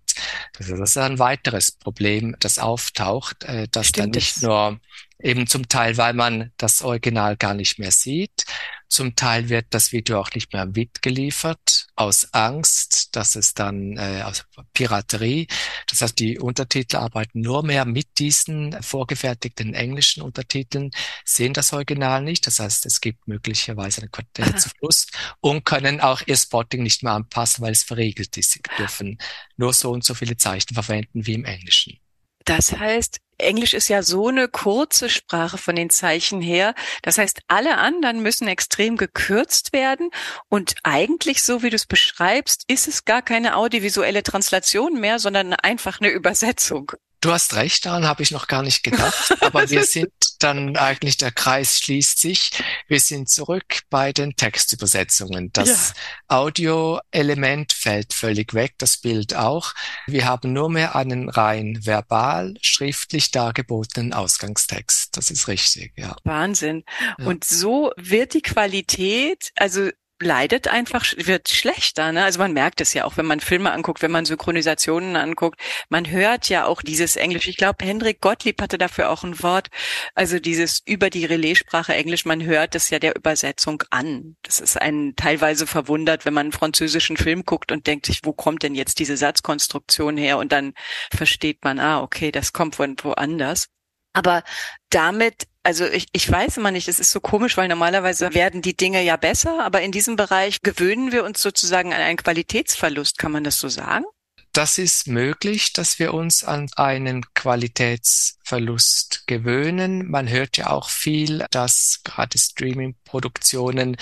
[0.60, 4.80] Das ist ein weiteres Problem, das auftaucht, äh, dass Stimmt dann nicht nur
[5.18, 8.46] eben zum Teil, weil man das Original gar nicht mehr sieht,
[8.94, 14.22] zum Teil wird das Video auch nicht mehr mitgeliefert, aus Angst, dass es dann äh,
[14.24, 15.48] aus Piraterie.
[15.88, 20.92] Das heißt, die Untertitel arbeiten nur mehr mit diesen vorgefertigten englischen Untertiteln,
[21.26, 22.46] sehen das Original nicht.
[22.46, 27.64] Das heißt, es gibt möglicherweise einen Qualitätsverlust und können auch ihr Spotting nicht mehr anpassen,
[27.64, 28.52] weil es verriegelt ist.
[28.52, 29.18] Sie dürfen
[29.58, 32.03] nur so und so viele Zeichen verwenden wie im Englischen.
[32.46, 36.76] Das heißt, Englisch ist ja so eine kurze Sprache von den Zeichen her.
[37.02, 40.10] Das heißt, alle anderen müssen extrem gekürzt werden.
[40.50, 45.54] Und eigentlich, so wie du es beschreibst, ist es gar keine audiovisuelle Translation mehr, sondern
[45.54, 46.94] einfach eine Übersetzung.
[47.24, 49.34] Du hast recht, daran habe ich noch gar nicht gedacht.
[49.40, 52.52] Aber wir sind dann eigentlich, der Kreis schließt sich.
[52.90, 55.50] Wir sind zurück bei den Textübersetzungen.
[55.54, 55.94] Das
[56.28, 56.38] ja.
[56.40, 59.74] Audio-Element fällt völlig weg, das Bild auch.
[60.06, 65.16] Wir haben nur mehr einen rein verbal, schriftlich dargebotenen Ausgangstext.
[65.16, 66.18] Das ist richtig, ja.
[66.26, 66.84] Wahnsinn.
[67.20, 67.26] Ja.
[67.26, 72.12] Und so wird die Qualität, also leidet einfach, wird schlechter.
[72.12, 72.24] Ne?
[72.24, 75.60] Also man merkt es ja auch, wenn man Filme anguckt, wenn man Synchronisationen anguckt.
[75.90, 77.48] Man hört ja auch dieses Englisch.
[77.48, 79.70] Ich glaube, Hendrik Gottlieb hatte dafür auch ein Wort.
[80.16, 84.38] Also dieses über die Relaissprache Englisch, man hört es ja der Übersetzung an.
[84.44, 88.34] Das ist einen teilweise verwundert, wenn man einen französischen Film guckt und denkt sich, wo
[88.34, 90.38] kommt denn jetzt diese Satzkonstruktion her?
[90.38, 90.74] Und dann
[91.14, 93.68] versteht man, ah, okay, das kommt von woanders.
[94.14, 94.44] Aber
[94.90, 98.76] damit Also ich, ich weiß immer nicht, es ist so komisch, weil normalerweise werden die
[98.76, 103.32] Dinge ja besser, aber in diesem Bereich gewöhnen wir uns sozusagen an einen Qualitätsverlust, kann
[103.32, 104.04] man das so sagen?
[104.52, 110.12] Das ist möglich, dass wir uns an einen Qualitätsverlust gewöhnen.
[110.12, 113.98] Man hört ja auch viel, dass gerade Streaming-Produktionen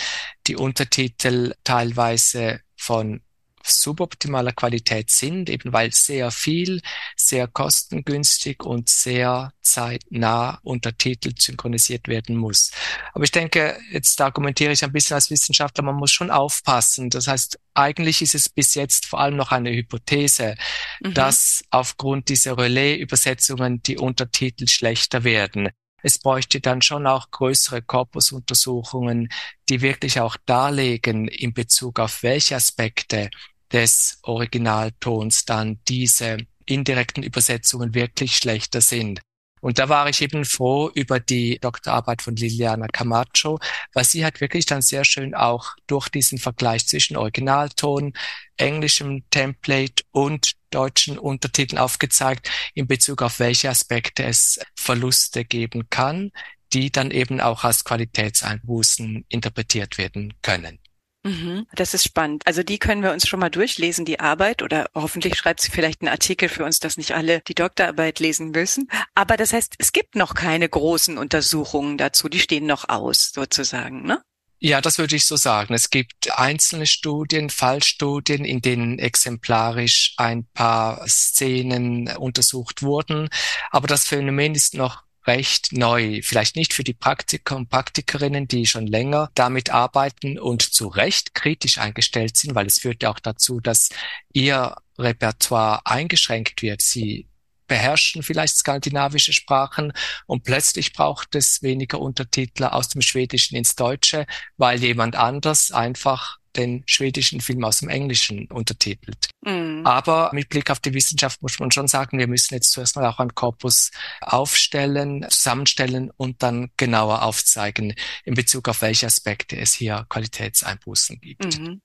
[0.47, 3.21] die Untertitel teilweise von
[3.63, 6.81] suboptimaler Qualität sind, eben weil sehr viel,
[7.15, 12.71] sehr kostengünstig und sehr zeitnah untertitelt synchronisiert werden muss.
[13.13, 17.09] Aber ich denke, jetzt argumentiere ich ein bisschen als Wissenschaftler, man muss schon aufpassen.
[17.09, 20.55] Das heißt, eigentlich ist es bis jetzt vor allem noch eine Hypothese,
[21.01, 21.13] mhm.
[21.13, 25.69] dass aufgrund dieser Relais-Übersetzungen die Untertitel schlechter werden.
[26.03, 29.29] Es bräuchte dann schon auch größere Korpusuntersuchungen,
[29.69, 33.29] die wirklich auch darlegen in Bezug auf welche Aspekte
[33.71, 39.21] des Originaltons dann diese indirekten Übersetzungen wirklich schlechter sind.
[39.61, 43.59] Und da war ich eben froh über die Doktorarbeit von Liliana Camacho,
[43.93, 48.13] weil sie hat wirklich dann sehr schön auch durch diesen Vergleich zwischen Originalton,
[48.57, 56.31] englischem Template und deutschen Untertiteln aufgezeigt, in Bezug auf welche Aspekte es Verluste geben kann,
[56.73, 60.79] die dann eben auch als Qualitätseinbußen interpretiert werden können.
[61.23, 62.47] Mhm, das ist spannend.
[62.47, 66.01] Also die können wir uns schon mal durchlesen, die Arbeit, oder hoffentlich schreibt sie vielleicht
[66.01, 68.89] einen Artikel für uns, dass nicht alle die Doktorarbeit lesen müssen.
[69.13, 74.03] Aber das heißt, es gibt noch keine großen Untersuchungen dazu, die stehen noch aus, sozusagen,
[74.03, 74.21] ne?
[74.63, 75.73] Ja, das würde ich so sagen.
[75.73, 83.29] Es gibt einzelne Studien, Fallstudien, in denen exemplarisch ein paar Szenen untersucht wurden.
[83.71, 86.21] Aber das Phänomen ist noch recht neu.
[86.23, 91.33] Vielleicht nicht für die Praktiker und Praktikerinnen, die schon länger damit arbeiten und zu Recht
[91.33, 93.89] kritisch eingestellt sind, weil es führt ja auch dazu, dass
[94.33, 96.81] ihr Repertoire eingeschränkt wird.
[96.81, 97.27] Sie
[97.67, 99.93] beherrschen vielleicht skandinavische Sprachen
[100.25, 104.25] und plötzlich braucht es weniger Untertitler aus dem Schwedischen ins Deutsche,
[104.57, 109.29] weil jemand anders einfach den schwedischen Film aus dem Englischen untertitelt.
[109.41, 109.85] Mhm.
[109.85, 113.05] Aber mit Blick auf die Wissenschaft muss man schon sagen, wir müssen jetzt zuerst mal
[113.05, 119.73] auch einen Korpus aufstellen, zusammenstellen und dann genauer aufzeigen, in Bezug auf welche Aspekte es
[119.73, 121.59] hier Qualitätseinbußen gibt.
[121.59, 121.81] Mhm.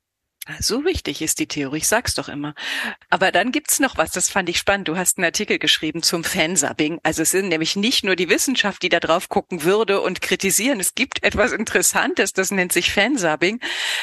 [0.61, 2.55] So wichtig ist die Theorie, ich sag's doch immer.
[3.11, 4.87] Aber dann gibt's noch was, das fand ich spannend.
[4.87, 7.01] Du hast einen Artikel geschrieben zum Fansubbing.
[7.03, 10.79] Also es sind nämlich nicht nur die Wissenschaft, die da drauf gucken würde und kritisieren.
[10.79, 13.59] Es gibt etwas Interessantes, das nennt sich Fansubbing.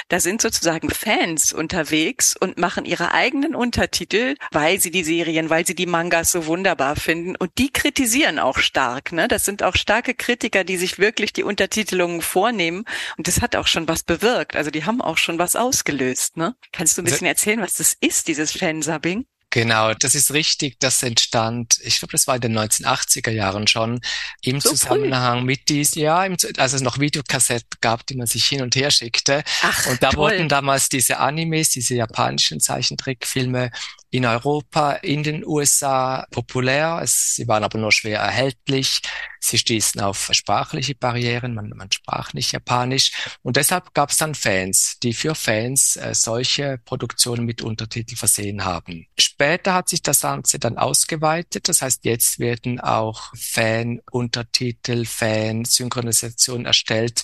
[0.10, 5.66] Da sind sozusagen Fans unterwegs und machen ihre eigenen Untertitel, weil sie die Serien, weil
[5.66, 7.38] sie die Mangas so wunderbar finden.
[7.38, 9.14] Und die kritisieren auch stark.
[9.14, 9.30] Ne?
[9.30, 12.84] Das sind auch starke Kritiker, die sich wirklich die Untertitelungen vornehmen.
[13.18, 14.58] Und das hat auch schon was bewirkt.
[14.58, 16.56] Also die haben auch schon was ausgelöst ne?
[16.72, 19.26] Kannst du ein bisschen erzählen, was das ist, dieses Fansubbing?
[19.54, 20.80] Genau, das ist richtig.
[20.80, 24.02] Das entstand, ich glaube, das war in den 1980er Jahren schon,
[24.42, 25.46] im so Zusammenhang früh.
[25.46, 26.26] mit dies, ja,
[26.58, 29.44] als es noch Videokassetten gab, die man sich hin und her schickte.
[29.62, 30.32] Ach, und da toll.
[30.32, 33.70] wurden damals diese Animes, diese japanischen Zeichentrickfilme
[34.10, 37.00] in Europa, in den USA populär.
[37.04, 39.02] Es, sie waren aber nur schwer erhältlich.
[39.40, 41.54] Sie stießen auf sprachliche Barrieren.
[41.54, 43.12] Man, man sprach nicht Japanisch.
[43.42, 48.66] Und deshalb gab es dann Fans, die für Fans äh, solche Produktionen mit Untertitel versehen
[48.66, 49.08] haben.
[49.18, 49.43] Später
[49.74, 51.70] hat sich das Ganze dann ausgeweitet.
[51.70, 57.24] Das heißt, jetzt werden auch Fan-Untertitel, Fan-Synchronisation erstellt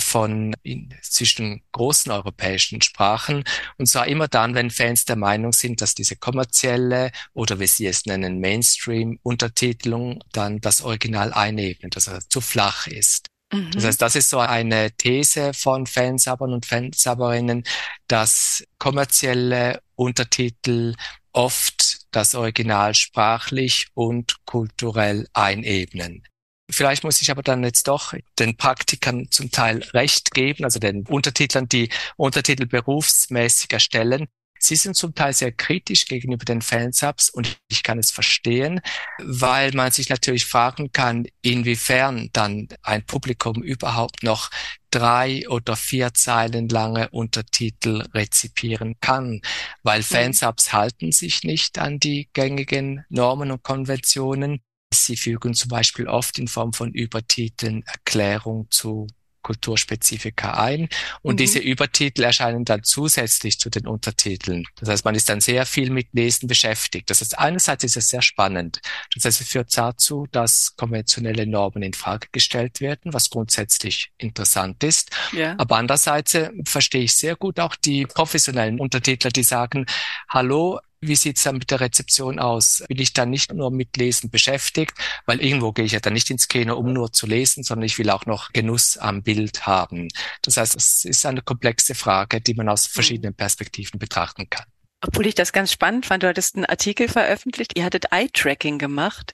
[0.00, 0.54] von
[1.02, 3.44] zwischen großen europäischen Sprachen.
[3.76, 7.86] Und zwar immer dann, wenn Fans der Meinung sind, dass diese kommerzielle oder wie sie
[7.86, 13.26] es nennen, Mainstream-Untertitelung dann das Original einebnet, dass er zu flach ist.
[13.52, 13.70] Mhm.
[13.72, 17.64] Das heißt, das ist so eine These von Fansabbern und Fansabberinnen,
[18.06, 20.94] dass kommerzielle Untertitel
[21.38, 26.24] oft das Original sprachlich und kulturell einebnen.
[26.68, 31.06] Vielleicht muss ich aber dann jetzt doch den Praktikern zum Teil recht geben, also den
[31.06, 34.26] Untertitlern, die Untertitel berufsmäßig erstellen.
[34.58, 38.80] Sie sind zum Teil sehr kritisch gegenüber den Fansubs und ich kann es verstehen,
[39.22, 44.50] weil man sich natürlich fragen kann, inwiefern dann ein Publikum überhaupt noch
[44.90, 49.40] drei oder vier Zeilen lange Untertitel rezipieren kann,
[49.82, 50.04] weil mhm.
[50.04, 54.60] Fansubs halten sich nicht an die gängigen Normen und Konventionen.
[54.92, 59.06] Sie fügen zum Beispiel oft in Form von Übertiteln Erklärung zu
[59.42, 60.88] Kulturspezifika ein
[61.22, 61.38] und mhm.
[61.38, 64.64] diese Übertitel erscheinen dann zusätzlich zu den Untertiteln.
[64.80, 67.10] Das heißt, man ist dann sehr viel mit Lesen beschäftigt.
[67.10, 68.80] Das heißt, einerseits ist es sehr spannend.
[69.14, 74.82] Das heißt, es führt dazu, dass konventionelle Normen in Frage gestellt werden, was grundsätzlich interessant
[74.84, 75.10] ist.
[75.32, 75.54] Ja.
[75.58, 79.86] Aber andererseits äh, verstehe ich sehr gut auch die professionellen Untertitler, die sagen,
[80.28, 82.84] hallo, wie sieht's dann mit der Rezeption aus?
[82.88, 84.94] Bin ich dann nicht nur mit Lesen beschäftigt,
[85.26, 87.98] weil irgendwo gehe ich ja dann nicht ins Kino, um nur zu lesen, sondern ich
[87.98, 90.08] will auch noch Genuss am Bild haben.
[90.42, 92.92] Das heißt, es ist eine komplexe Frage, die man aus mhm.
[92.92, 94.66] verschiedenen Perspektiven betrachten kann.
[95.00, 99.32] Obwohl ich das ganz spannend fand, du hattest einen Artikel veröffentlicht, ihr hattet Eye-Tracking gemacht,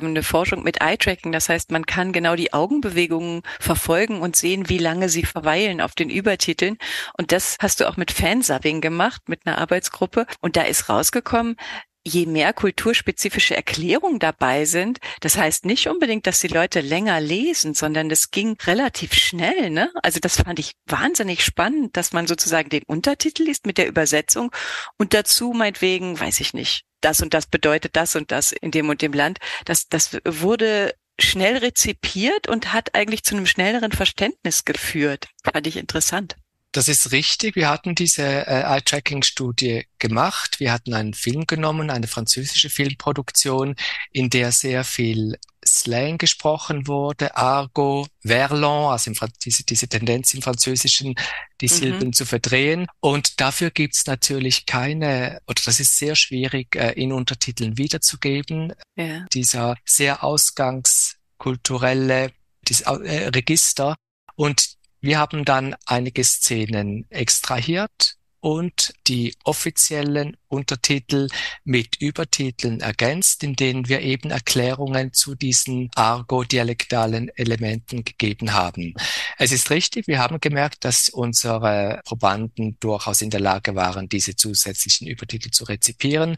[0.00, 4.78] eine Forschung mit Eye-Tracking, das heißt, man kann genau die Augenbewegungen verfolgen und sehen, wie
[4.78, 6.78] lange sie verweilen auf den Übertiteln.
[7.16, 10.26] Und das hast du auch mit Fansubbing gemacht, mit einer Arbeitsgruppe.
[10.40, 11.56] Und da ist rausgekommen,
[12.06, 17.74] je mehr kulturspezifische Erklärungen dabei sind, das heißt nicht unbedingt, dass die Leute länger lesen,
[17.74, 19.70] sondern das ging relativ schnell.
[19.70, 19.90] Ne?
[20.02, 24.52] Also das fand ich wahnsinnig spannend, dass man sozusagen den Untertitel liest mit der Übersetzung
[24.98, 28.88] und dazu meinetwegen, weiß ich nicht, das und das bedeutet das und das in dem
[28.88, 29.38] und dem Land.
[29.64, 35.28] Das, das wurde schnell rezipiert und hat eigentlich zu einem schnelleren Verständnis geführt.
[35.42, 36.36] Fand ich interessant.
[36.74, 37.54] Das ist richtig.
[37.54, 40.58] Wir hatten diese äh, Eye-Tracking-Studie gemacht.
[40.58, 43.76] Wir hatten einen Film genommen, eine französische Filmproduktion,
[44.10, 49.12] in der sehr viel Slang gesprochen wurde, Argo, Verlan, also
[49.44, 51.14] diese, diese Tendenz im Französischen,
[51.60, 51.70] die mhm.
[51.70, 52.88] Silben zu verdrehen.
[52.98, 58.72] Und dafür gibt's natürlich keine, oder das ist sehr schwierig äh, in Untertiteln wiederzugeben.
[58.96, 59.26] Ja.
[59.32, 62.32] Dieser sehr ausgangskulturelle
[62.66, 63.94] dieses, äh, Register.
[64.34, 64.73] Und
[65.04, 71.28] wir haben dann einige Szenen extrahiert und die offiziellen Untertitel
[71.64, 78.94] mit Übertiteln ergänzt, in denen wir eben Erklärungen zu diesen argo-dialektalen Elementen gegeben haben.
[79.36, 84.36] Es ist richtig, wir haben gemerkt, dass unsere Probanden durchaus in der Lage waren, diese
[84.36, 86.36] zusätzlichen Übertitel zu rezipieren.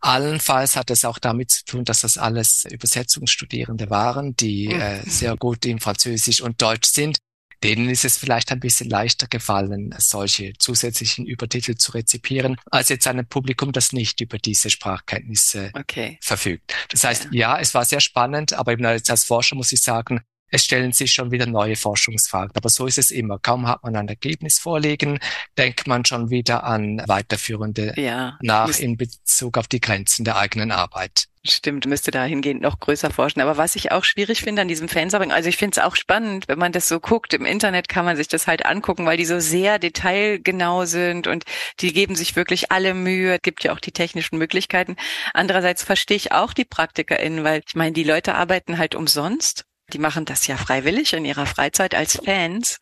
[0.00, 4.80] Allenfalls hat es auch damit zu tun, dass das alles Übersetzungsstudierende waren, die mhm.
[4.80, 7.18] äh, sehr gut in Französisch und Deutsch sind
[7.62, 13.06] denen ist es vielleicht ein bisschen leichter gefallen, solche zusätzlichen Übertitel zu rezipieren, als jetzt
[13.06, 16.18] einem Publikum, das nicht über diese Sprachkenntnisse okay.
[16.22, 16.74] verfügt.
[16.90, 17.54] Das heißt, ja.
[17.54, 21.12] ja, es war sehr spannend, aber eben als Forscher muss ich sagen, es stellen sich
[21.12, 22.52] schon wieder neue Forschungsfragen.
[22.54, 23.38] Aber so ist es immer.
[23.38, 25.18] Kaum hat man ein Ergebnis vorliegen,
[25.56, 30.72] denkt man schon wieder an weiterführende ja, nach in Bezug auf die Grenzen der eigenen
[30.72, 31.26] Arbeit.
[31.50, 33.40] Stimmt, müsste dahingehend noch größer forschen.
[33.40, 36.46] Aber was ich auch schwierig finde an diesem Fansubbing, also ich finde es auch spannend,
[36.48, 37.32] wenn man das so guckt.
[37.32, 41.44] Im Internet kann man sich das halt angucken, weil die so sehr detailgenau sind und
[41.80, 43.34] die geben sich wirklich alle Mühe.
[43.34, 44.96] Es gibt ja auch die technischen Möglichkeiten.
[45.32, 49.98] Andererseits verstehe ich auch die PraktikerInnen, weil ich meine, die Leute arbeiten halt umsonst die
[49.98, 52.78] machen das ja freiwillig in ihrer Freizeit als Fans.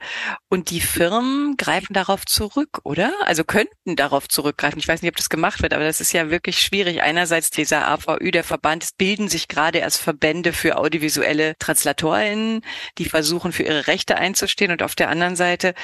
[0.48, 3.12] Und die Firmen greifen darauf zurück, oder?
[3.24, 4.78] Also könnten darauf zurückgreifen.
[4.78, 7.02] Ich weiß nicht, ob das gemacht wird, aber das ist ja wirklich schwierig.
[7.02, 12.62] Einerseits dieser AVÜ, der Verband, bilden sich gerade als Verbände für audiovisuelle TranslatorInnen,
[12.98, 14.72] die versuchen, für ihre Rechte einzustehen.
[14.72, 15.74] Und auf der anderen Seite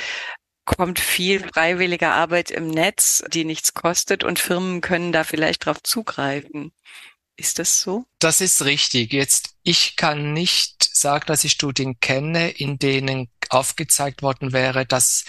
[0.65, 5.83] kommt viel freiwillige Arbeit im Netz, die nichts kostet und Firmen können da vielleicht drauf
[5.83, 6.73] zugreifen.
[7.37, 8.05] Ist das so?
[8.19, 9.13] Das ist richtig.
[9.13, 15.25] Jetzt, ich kann nicht sagen, dass ich Studien kenne, in denen aufgezeigt worden wäre, dass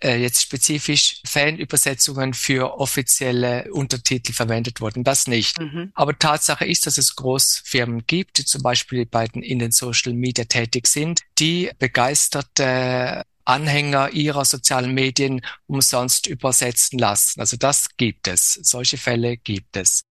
[0.00, 5.04] äh, jetzt spezifisch Fanübersetzungen für offizielle Untertitel verwendet wurden.
[5.04, 5.58] Das nicht.
[5.58, 5.90] Mhm.
[5.94, 10.12] Aber Tatsache ist, dass es Großfirmen gibt, die zum Beispiel bei den in den Social
[10.12, 17.40] Media tätig sind, die begeisterte Anhänger ihrer sozialen Medien umsonst übersetzen lassen.
[17.40, 18.58] Also das gibt es.
[18.62, 20.02] Solche Fälle gibt es.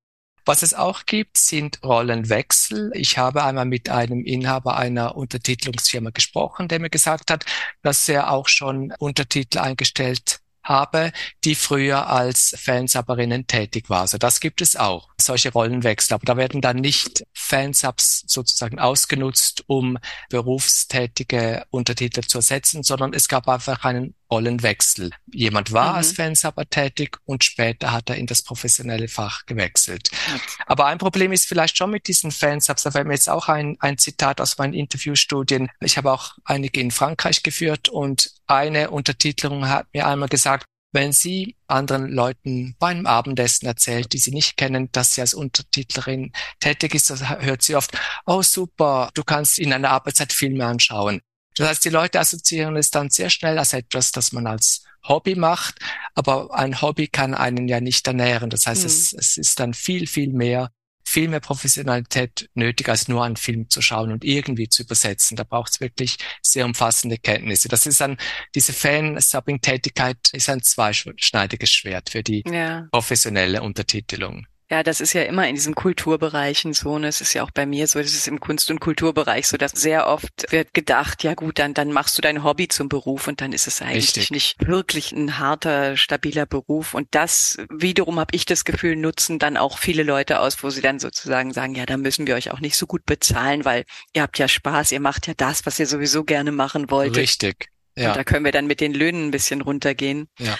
[0.47, 2.91] Was es auch gibt, sind Rollenwechsel.
[2.93, 7.43] Ich habe einmal mit einem Inhaber einer Untertitelungsfirma gesprochen, der mir gesagt hat,
[7.81, 11.11] dass er auch schon Untertitel eingestellt habe,
[11.43, 14.01] die früher als Fansaberinnen tätig war.
[14.01, 16.13] Also das gibt es auch, solche Rollenwechsel.
[16.15, 19.97] Aber da werden dann nicht Fansubs sozusagen ausgenutzt, um
[20.29, 25.11] berufstätige Untertitel zu ersetzen, sondern es gab einfach einen Rollenwechsel.
[25.31, 25.97] Jemand war mhm.
[25.97, 30.09] als Fansubber tätig und später hat er in das professionelle Fach gewechselt.
[30.33, 30.63] Okay.
[30.65, 33.77] Aber ein Problem ist vielleicht schon mit diesen Fansubs, da fällt mir jetzt auch ein,
[33.79, 35.69] ein Zitat aus meinen Interviewstudien.
[35.81, 41.11] Ich habe auch einige in Frankreich geführt und eine Untertitelung hat mir einmal gesagt, wenn
[41.11, 46.95] Sie anderen Leuten beim Abendessen erzählt, die Sie nicht kennen, dass sie als Untertitlerin tätig
[46.95, 47.91] ist, dann hört sie oft,
[48.25, 51.21] oh super, du kannst in einer Arbeitszeit Filme anschauen.
[51.57, 55.35] Das heißt, die Leute assoziieren es dann sehr schnell als etwas, das man als Hobby
[55.35, 55.79] macht,
[56.15, 58.49] aber ein Hobby kann einen ja nicht ernähren.
[58.49, 58.87] Das heißt, hm.
[58.87, 60.69] es, es ist dann viel, viel mehr
[61.07, 65.37] viel mehr Professionalität nötig, als nur einen Film zu schauen und irgendwie zu übersetzen.
[65.37, 67.69] Da braucht es wirklich sehr umfassende Kenntnisse.
[67.69, 68.17] Das ist ein,
[68.53, 72.87] diese Fan-Subbing-Tätigkeit ist ein zweischneidiges Schwert für die ja.
[72.91, 74.47] professionelle Untertitelung.
[74.69, 76.91] Ja, das ist ja immer in diesen Kulturbereichen so.
[76.91, 79.55] Und es ist ja auch bei mir so, das ist im Kunst- und Kulturbereich so,
[79.55, 83.29] dass sehr oft wird gedacht, ja gut, dann, dann machst du dein Hobby zum Beruf
[83.29, 84.31] und dann ist es eigentlich Richtig.
[84.31, 86.93] nicht wirklich ein harter, stabiler Beruf.
[86.93, 90.81] Und das wiederum habe ich das Gefühl, nutzen dann auch viele Leute aus, wo sie
[90.81, 94.21] dann sozusagen sagen, ja, da müssen wir euch auch nicht so gut bezahlen, weil ihr
[94.21, 97.15] habt ja Spaß, ihr macht ja das, was ihr sowieso gerne machen wollt.
[97.15, 97.69] Richtig.
[97.95, 98.09] Ja.
[98.09, 100.27] Und da können wir dann mit den Löhnen ein bisschen runtergehen.
[100.39, 100.57] Ja.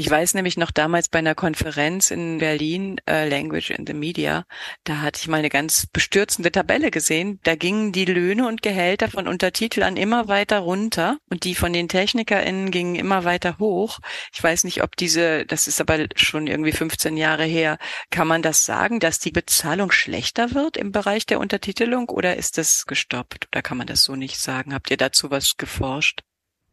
[0.00, 4.46] Ich weiß nämlich noch damals bei einer Konferenz in Berlin, äh, Language in the Media,
[4.84, 7.38] da hatte ich mal eine ganz bestürzende Tabelle gesehen.
[7.42, 11.86] Da gingen die Löhne und Gehälter von Untertiteln immer weiter runter und die von den
[11.86, 13.98] TechnikerInnen gingen immer weiter hoch.
[14.32, 17.76] Ich weiß nicht, ob diese, das ist aber schon irgendwie 15 Jahre her,
[18.08, 22.56] kann man das sagen, dass die Bezahlung schlechter wird im Bereich der Untertitelung oder ist
[22.56, 23.48] das gestoppt?
[23.52, 24.72] Oder kann man das so nicht sagen?
[24.72, 26.22] Habt ihr dazu was geforscht?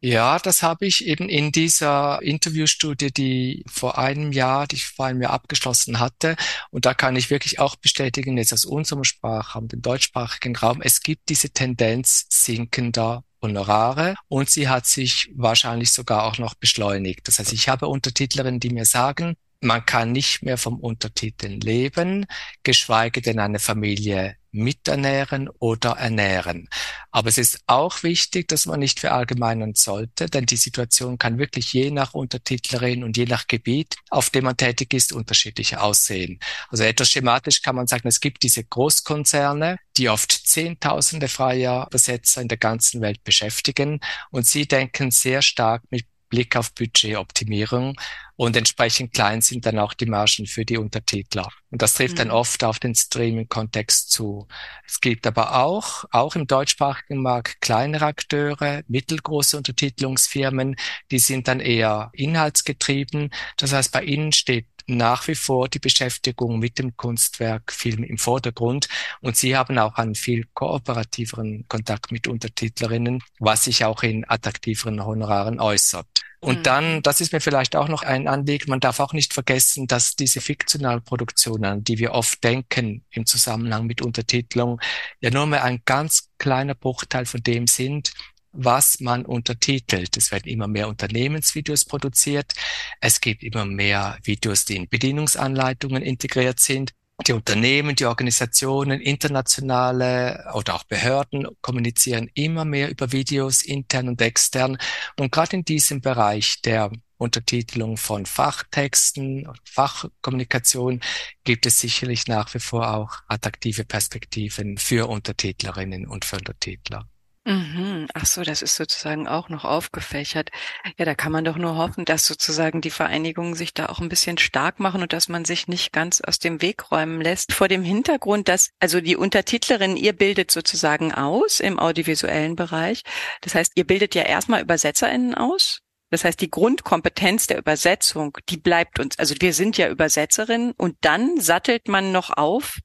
[0.00, 5.06] Ja, das habe ich eben in dieser Interviewstudie, die vor einem Jahr, die ich vor
[5.06, 6.36] einem Jahr abgeschlossen hatte.
[6.70, 11.00] Und da kann ich wirklich auch bestätigen, jetzt aus unserem Sprachraum, dem deutschsprachigen Raum, es
[11.00, 17.26] gibt diese Tendenz sinkender Honorare und sie hat sich wahrscheinlich sogar auch noch beschleunigt.
[17.26, 22.26] Das heißt, ich habe Untertitlerinnen, die mir sagen, man kann nicht mehr vom Untertiteln leben,
[22.62, 26.68] geschweige denn eine Familie miternähren oder ernähren.
[27.10, 31.72] Aber es ist auch wichtig, dass man nicht verallgemeinern sollte, denn die Situation kann wirklich
[31.72, 36.38] je nach Untertitlerin und je nach Gebiet, auf dem man tätig ist, unterschiedlich aussehen.
[36.70, 42.40] Also etwas schematisch kann man sagen, es gibt diese Großkonzerne, die oft Zehntausende freier Übersetzer
[42.40, 44.00] in der ganzen Welt beschäftigen
[44.30, 47.96] und sie denken sehr stark mit Blick auf Budgetoptimierung
[48.36, 51.48] und entsprechend klein sind dann auch die Margen für die Untertitler.
[51.70, 52.18] Und das trifft mhm.
[52.18, 54.46] dann oft auf den Streaming-Kontext zu.
[54.86, 60.76] Es gibt aber auch, auch im deutschsprachigen Markt kleinere Akteure, mittelgroße Untertitelungsfirmen,
[61.10, 63.30] die sind dann eher inhaltsgetrieben.
[63.56, 68.18] Das heißt, bei ihnen steht nach wie vor die Beschäftigung mit dem Kunstwerk Film im
[68.18, 68.88] Vordergrund
[69.20, 75.04] und sie haben auch einen viel kooperativeren Kontakt mit Untertitlerinnen, was sich auch in attraktiveren
[75.04, 76.06] Honoraren äußert.
[76.40, 76.62] Und mhm.
[76.62, 80.14] dann, das ist mir vielleicht auch noch ein Anliegen, man darf auch nicht vergessen, dass
[80.14, 84.80] diese fiktionalen Produktionen, die wir oft denken im Zusammenhang mit Untertitelung,
[85.20, 88.12] ja nur mehr ein ganz kleiner Bruchteil von dem sind,
[88.52, 90.16] was man untertitelt.
[90.16, 92.54] Es werden immer mehr Unternehmensvideos produziert.
[93.00, 96.92] Es gibt immer mehr Videos, die in Bedienungsanleitungen integriert sind.
[97.26, 104.22] Die Unternehmen, die Organisationen, internationale oder auch Behörden kommunizieren immer mehr über Videos, intern und
[104.22, 104.78] extern.
[105.18, 111.00] Und gerade in diesem Bereich der Untertitelung von Fachtexten, Fachkommunikation
[111.42, 117.08] gibt es sicherlich nach wie vor auch attraktive Perspektiven für Untertitlerinnen und für Untertitler.
[117.48, 118.08] Mhm.
[118.12, 120.50] Ach so, das ist sozusagen auch noch aufgefächert.
[120.98, 124.10] Ja, da kann man doch nur hoffen, dass sozusagen die Vereinigungen sich da auch ein
[124.10, 127.54] bisschen stark machen und dass man sich nicht ganz aus dem Weg räumen lässt.
[127.54, 133.00] Vor dem Hintergrund, dass also die Untertitlerin, ihr bildet sozusagen aus im audiovisuellen Bereich.
[133.40, 135.78] Das heißt, ihr bildet ja erstmal ÜbersetzerInnen aus.
[136.10, 139.18] Das heißt, die Grundkompetenz der Übersetzung, die bleibt uns.
[139.18, 142.78] Also wir sind ja Übersetzerinnen und dann sattelt man noch auf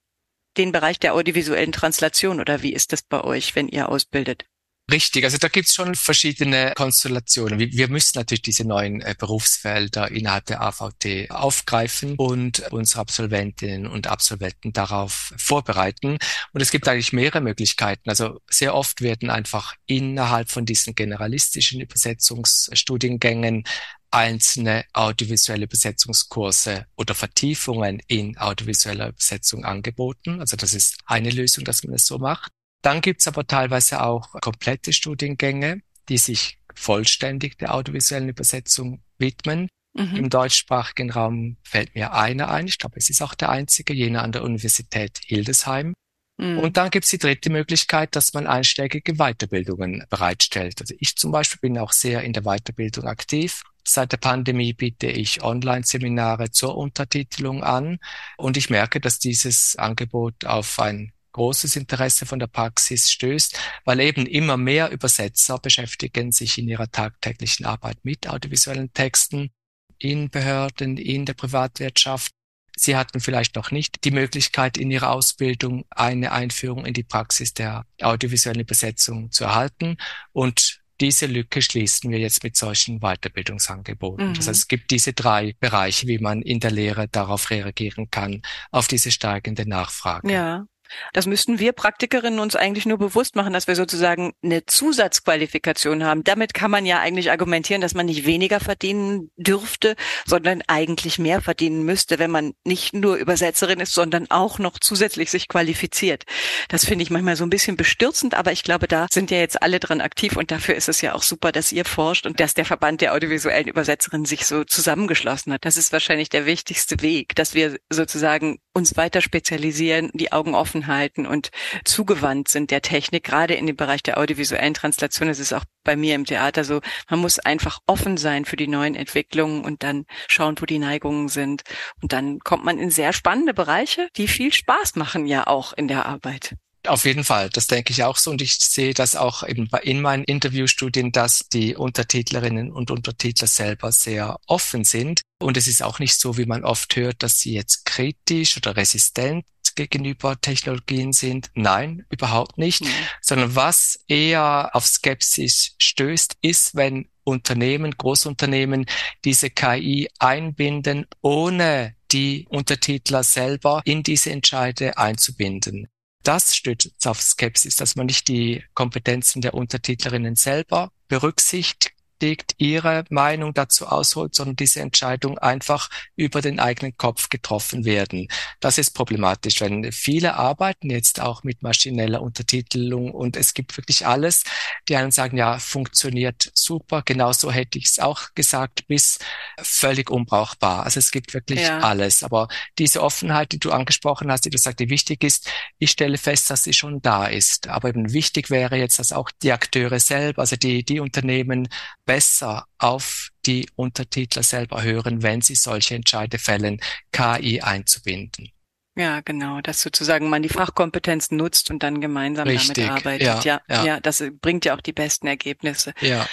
[0.55, 4.45] den Bereich der audiovisuellen Translation oder wie ist das bei euch, wenn ihr ausbildet?
[4.91, 7.57] Richtig, also da gibt's schon verschiedene Konstellationen.
[7.57, 14.07] Wir müssen natürlich diese neuen äh, Berufsfelder innerhalb der AVT aufgreifen und unsere Absolventinnen und
[14.07, 16.17] Absolventen darauf vorbereiten.
[16.51, 18.09] Und es gibt eigentlich mehrere Möglichkeiten.
[18.09, 23.63] Also sehr oft werden einfach innerhalb von diesen generalistischen Übersetzungsstudiengängen
[24.11, 30.41] einzelne audiovisuelle Übersetzungskurse oder Vertiefungen in audiovisueller Übersetzung angeboten.
[30.41, 32.51] Also das ist eine Lösung, dass man es so macht.
[32.83, 39.69] Dann gibt's aber teilweise auch komplette Studiengänge, die sich vollständig der audiovisuellen Übersetzung widmen.
[39.93, 40.15] Mhm.
[40.15, 42.67] Im deutschsprachigen Raum fällt mir einer ein.
[42.67, 45.93] Ich glaube, es ist auch der einzige, jener an der Universität Hildesheim.
[46.37, 46.59] Mhm.
[46.59, 50.81] Und dann gibt's die dritte Möglichkeit, dass man einschlägige Weiterbildungen bereitstellt.
[50.81, 53.63] Also ich zum Beispiel bin auch sehr in der Weiterbildung aktiv.
[53.85, 57.99] Seit der Pandemie biete ich Online-Seminare zur Untertitelung an
[58.37, 63.99] und ich merke, dass dieses Angebot auf ein großes Interesse von der Praxis stößt, weil
[63.99, 69.51] eben immer mehr Übersetzer beschäftigen sich in ihrer tagtäglichen Arbeit mit audiovisuellen Texten
[69.97, 72.31] in Behörden, in der Privatwirtschaft.
[72.75, 77.53] Sie hatten vielleicht noch nicht die Möglichkeit, in ihrer Ausbildung eine Einführung in die Praxis
[77.53, 79.97] der audiovisuellen Übersetzung zu erhalten.
[80.31, 84.29] Und diese Lücke schließen wir jetzt mit solchen Weiterbildungsangeboten.
[84.29, 84.33] Mhm.
[84.33, 88.41] Das heißt, es gibt diese drei Bereiche, wie man in der Lehre darauf reagieren kann,
[88.71, 90.31] auf diese steigende Nachfrage.
[90.31, 90.65] Ja.
[91.13, 96.23] Das müssten wir Praktikerinnen uns eigentlich nur bewusst machen, dass wir sozusagen eine Zusatzqualifikation haben.
[96.23, 101.41] Damit kann man ja eigentlich argumentieren, dass man nicht weniger verdienen dürfte, sondern eigentlich mehr
[101.41, 106.23] verdienen müsste, wenn man nicht nur Übersetzerin ist, sondern auch noch zusätzlich sich qualifiziert.
[106.69, 109.61] Das finde ich manchmal so ein bisschen bestürzend, aber ich glaube, da sind ja jetzt
[109.61, 112.53] alle dran aktiv und dafür ist es ja auch super, dass ihr forscht und dass
[112.53, 115.65] der Verband der audiovisuellen Übersetzerinnen sich so zusammengeschlossen hat.
[115.65, 120.87] Das ist wahrscheinlich der wichtigste Weg, dass wir sozusagen uns weiter spezialisieren, die Augen offen
[120.87, 121.51] halten und
[121.85, 125.27] zugewandt sind der Technik, gerade in dem Bereich der audiovisuellen Translation.
[125.27, 126.81] Das ist auch bei mir im Theater so.
[127.09, 131.29] Man muss einfach offen sein für die neuen Entwicklungen und dann schauen, wo die Neigungen
[131.29, 131.61] sind.
[132.01, 135.87] Und dann kommt man in sehr spannende Bereiche, die viel Spaß machen ja auch in
[135.87, 136.55] der Arbeit.
[136.85, 138.31] Auf jeden Fall, das denke ich auch so.
[138.31, 143.93] Und ich sehe das auch eben in meinen Interviewstudien, dass die Untertitlerinnen und Untertitler selber
[143.93, 145.21] sehr offen sind.
[145.41, 148.75] Und es ist auch nicht so, wie man oft hört, dass sie jetzt kritisch oder
[148.75, 151.49] resistent gegenüber Technologien sind.
[151.55, 152.81] Nein, überhaupt nicht.
[152.81, 152.89] Mhm.
[153.21, 158.85] Sondern was eher auf Skepsis stößt, ist, wenn Unternehmen, Großunternehmen
[159.23, 165.87] diese KI einbinden, ohne die Untertitler selber in diese Entscheide einzubinden
[166.23, 171.92] das stützt auf Skepsis, dass man nicht die Kompetenzen der Untertitlerinnen selber berücksichtigt
[172.23, 178.27] berechtigt ihre Meinung dazu ausholt, sondern diese Entscheidung einfach über den eigenen Kopf getroffen werden.
[178.59, 184.07] Das ist problematisch, wenn viele arbeiten jetzt auch mit maschineller Untertitelung und es gibt wirklich
[184.07, 184.43] alles.
[184.87, 189.19] Die einen sagen, ja, funktioniert super, genauso hätte ich es auch gesagt, bis
[189.61, 190.83] völlig unbrauchbar.
[190.83, 191.79] Also es gibt wirklich ja.
[191.79, 192.23] alles.
[192.23, 192.47] Aber
[192.79, 196.49] diese Offenheit, die du angesprochen hast, die du sagst, die wichtig ist, ich stelle fest,
[196.49, 197.67] dass sie schon da ist.
[197.67, 201.67] Aber eben wichtig wäre jetzt, dass auch die Akteure selber, also die, die Unternehmen
[202.13, 206.79] besser auf die Untertitler selber hören, wenn sie solche Entscheide fällen,
[207.11, 208.51] KI einzubinden.
[208.95, 213.45] Ja, genau, dass sozusagen man die Fachkompetenz nutzt und dann gemeinsam Richtig, damit arbeitet.
[213.45, 215.93] Ja, ja, ja, ja, das bringt ja auch die besten Ergebnisse.
[216.01, 216.27] Ja.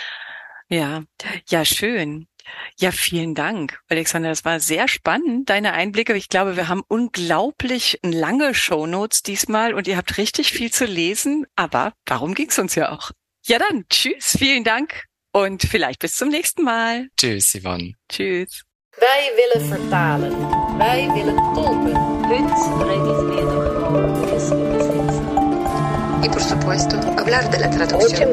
[0.69, 1.03] Ja,
[1.49, 2.29] ja, schön.
[2.79, 4.29] Ja, vielen Dank, Alexander.
[4.29, 6.15] Das war sehr spannend, deine Einblicke.
[6.15, 11.47] Ich glaube, wir haben unglaublich lange Shownotes diesmal und ihr habt richtig viel zu lesen,
[11.57, 13.13] aber darum ging's uns ja auch.
[13.47, 17.08] Ja dann, tschüss, vielen Dank und vielleicht bis zum nächsten Mal.
[17.18, 17.94] Tschüss, Yvonne.
[18.10, 18.64] Tschüss.
[18.98, 20.34] Wij willen vertalen.
[20.78, 22.16] Wij willen tolken.
[26.24, 28.30] И, por supuesto, hablar de la traducción.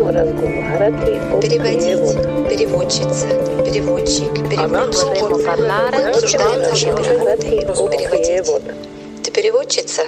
[1.40, 3.28] Переводить, переводчица,
[3.64, 5.22] переводчик, переводчик.
[6.08, 7.96] Обсуждаем наши переводы.
[7.96, 9.22] Переводить.
[9.22, 10.02] Ты переводчица?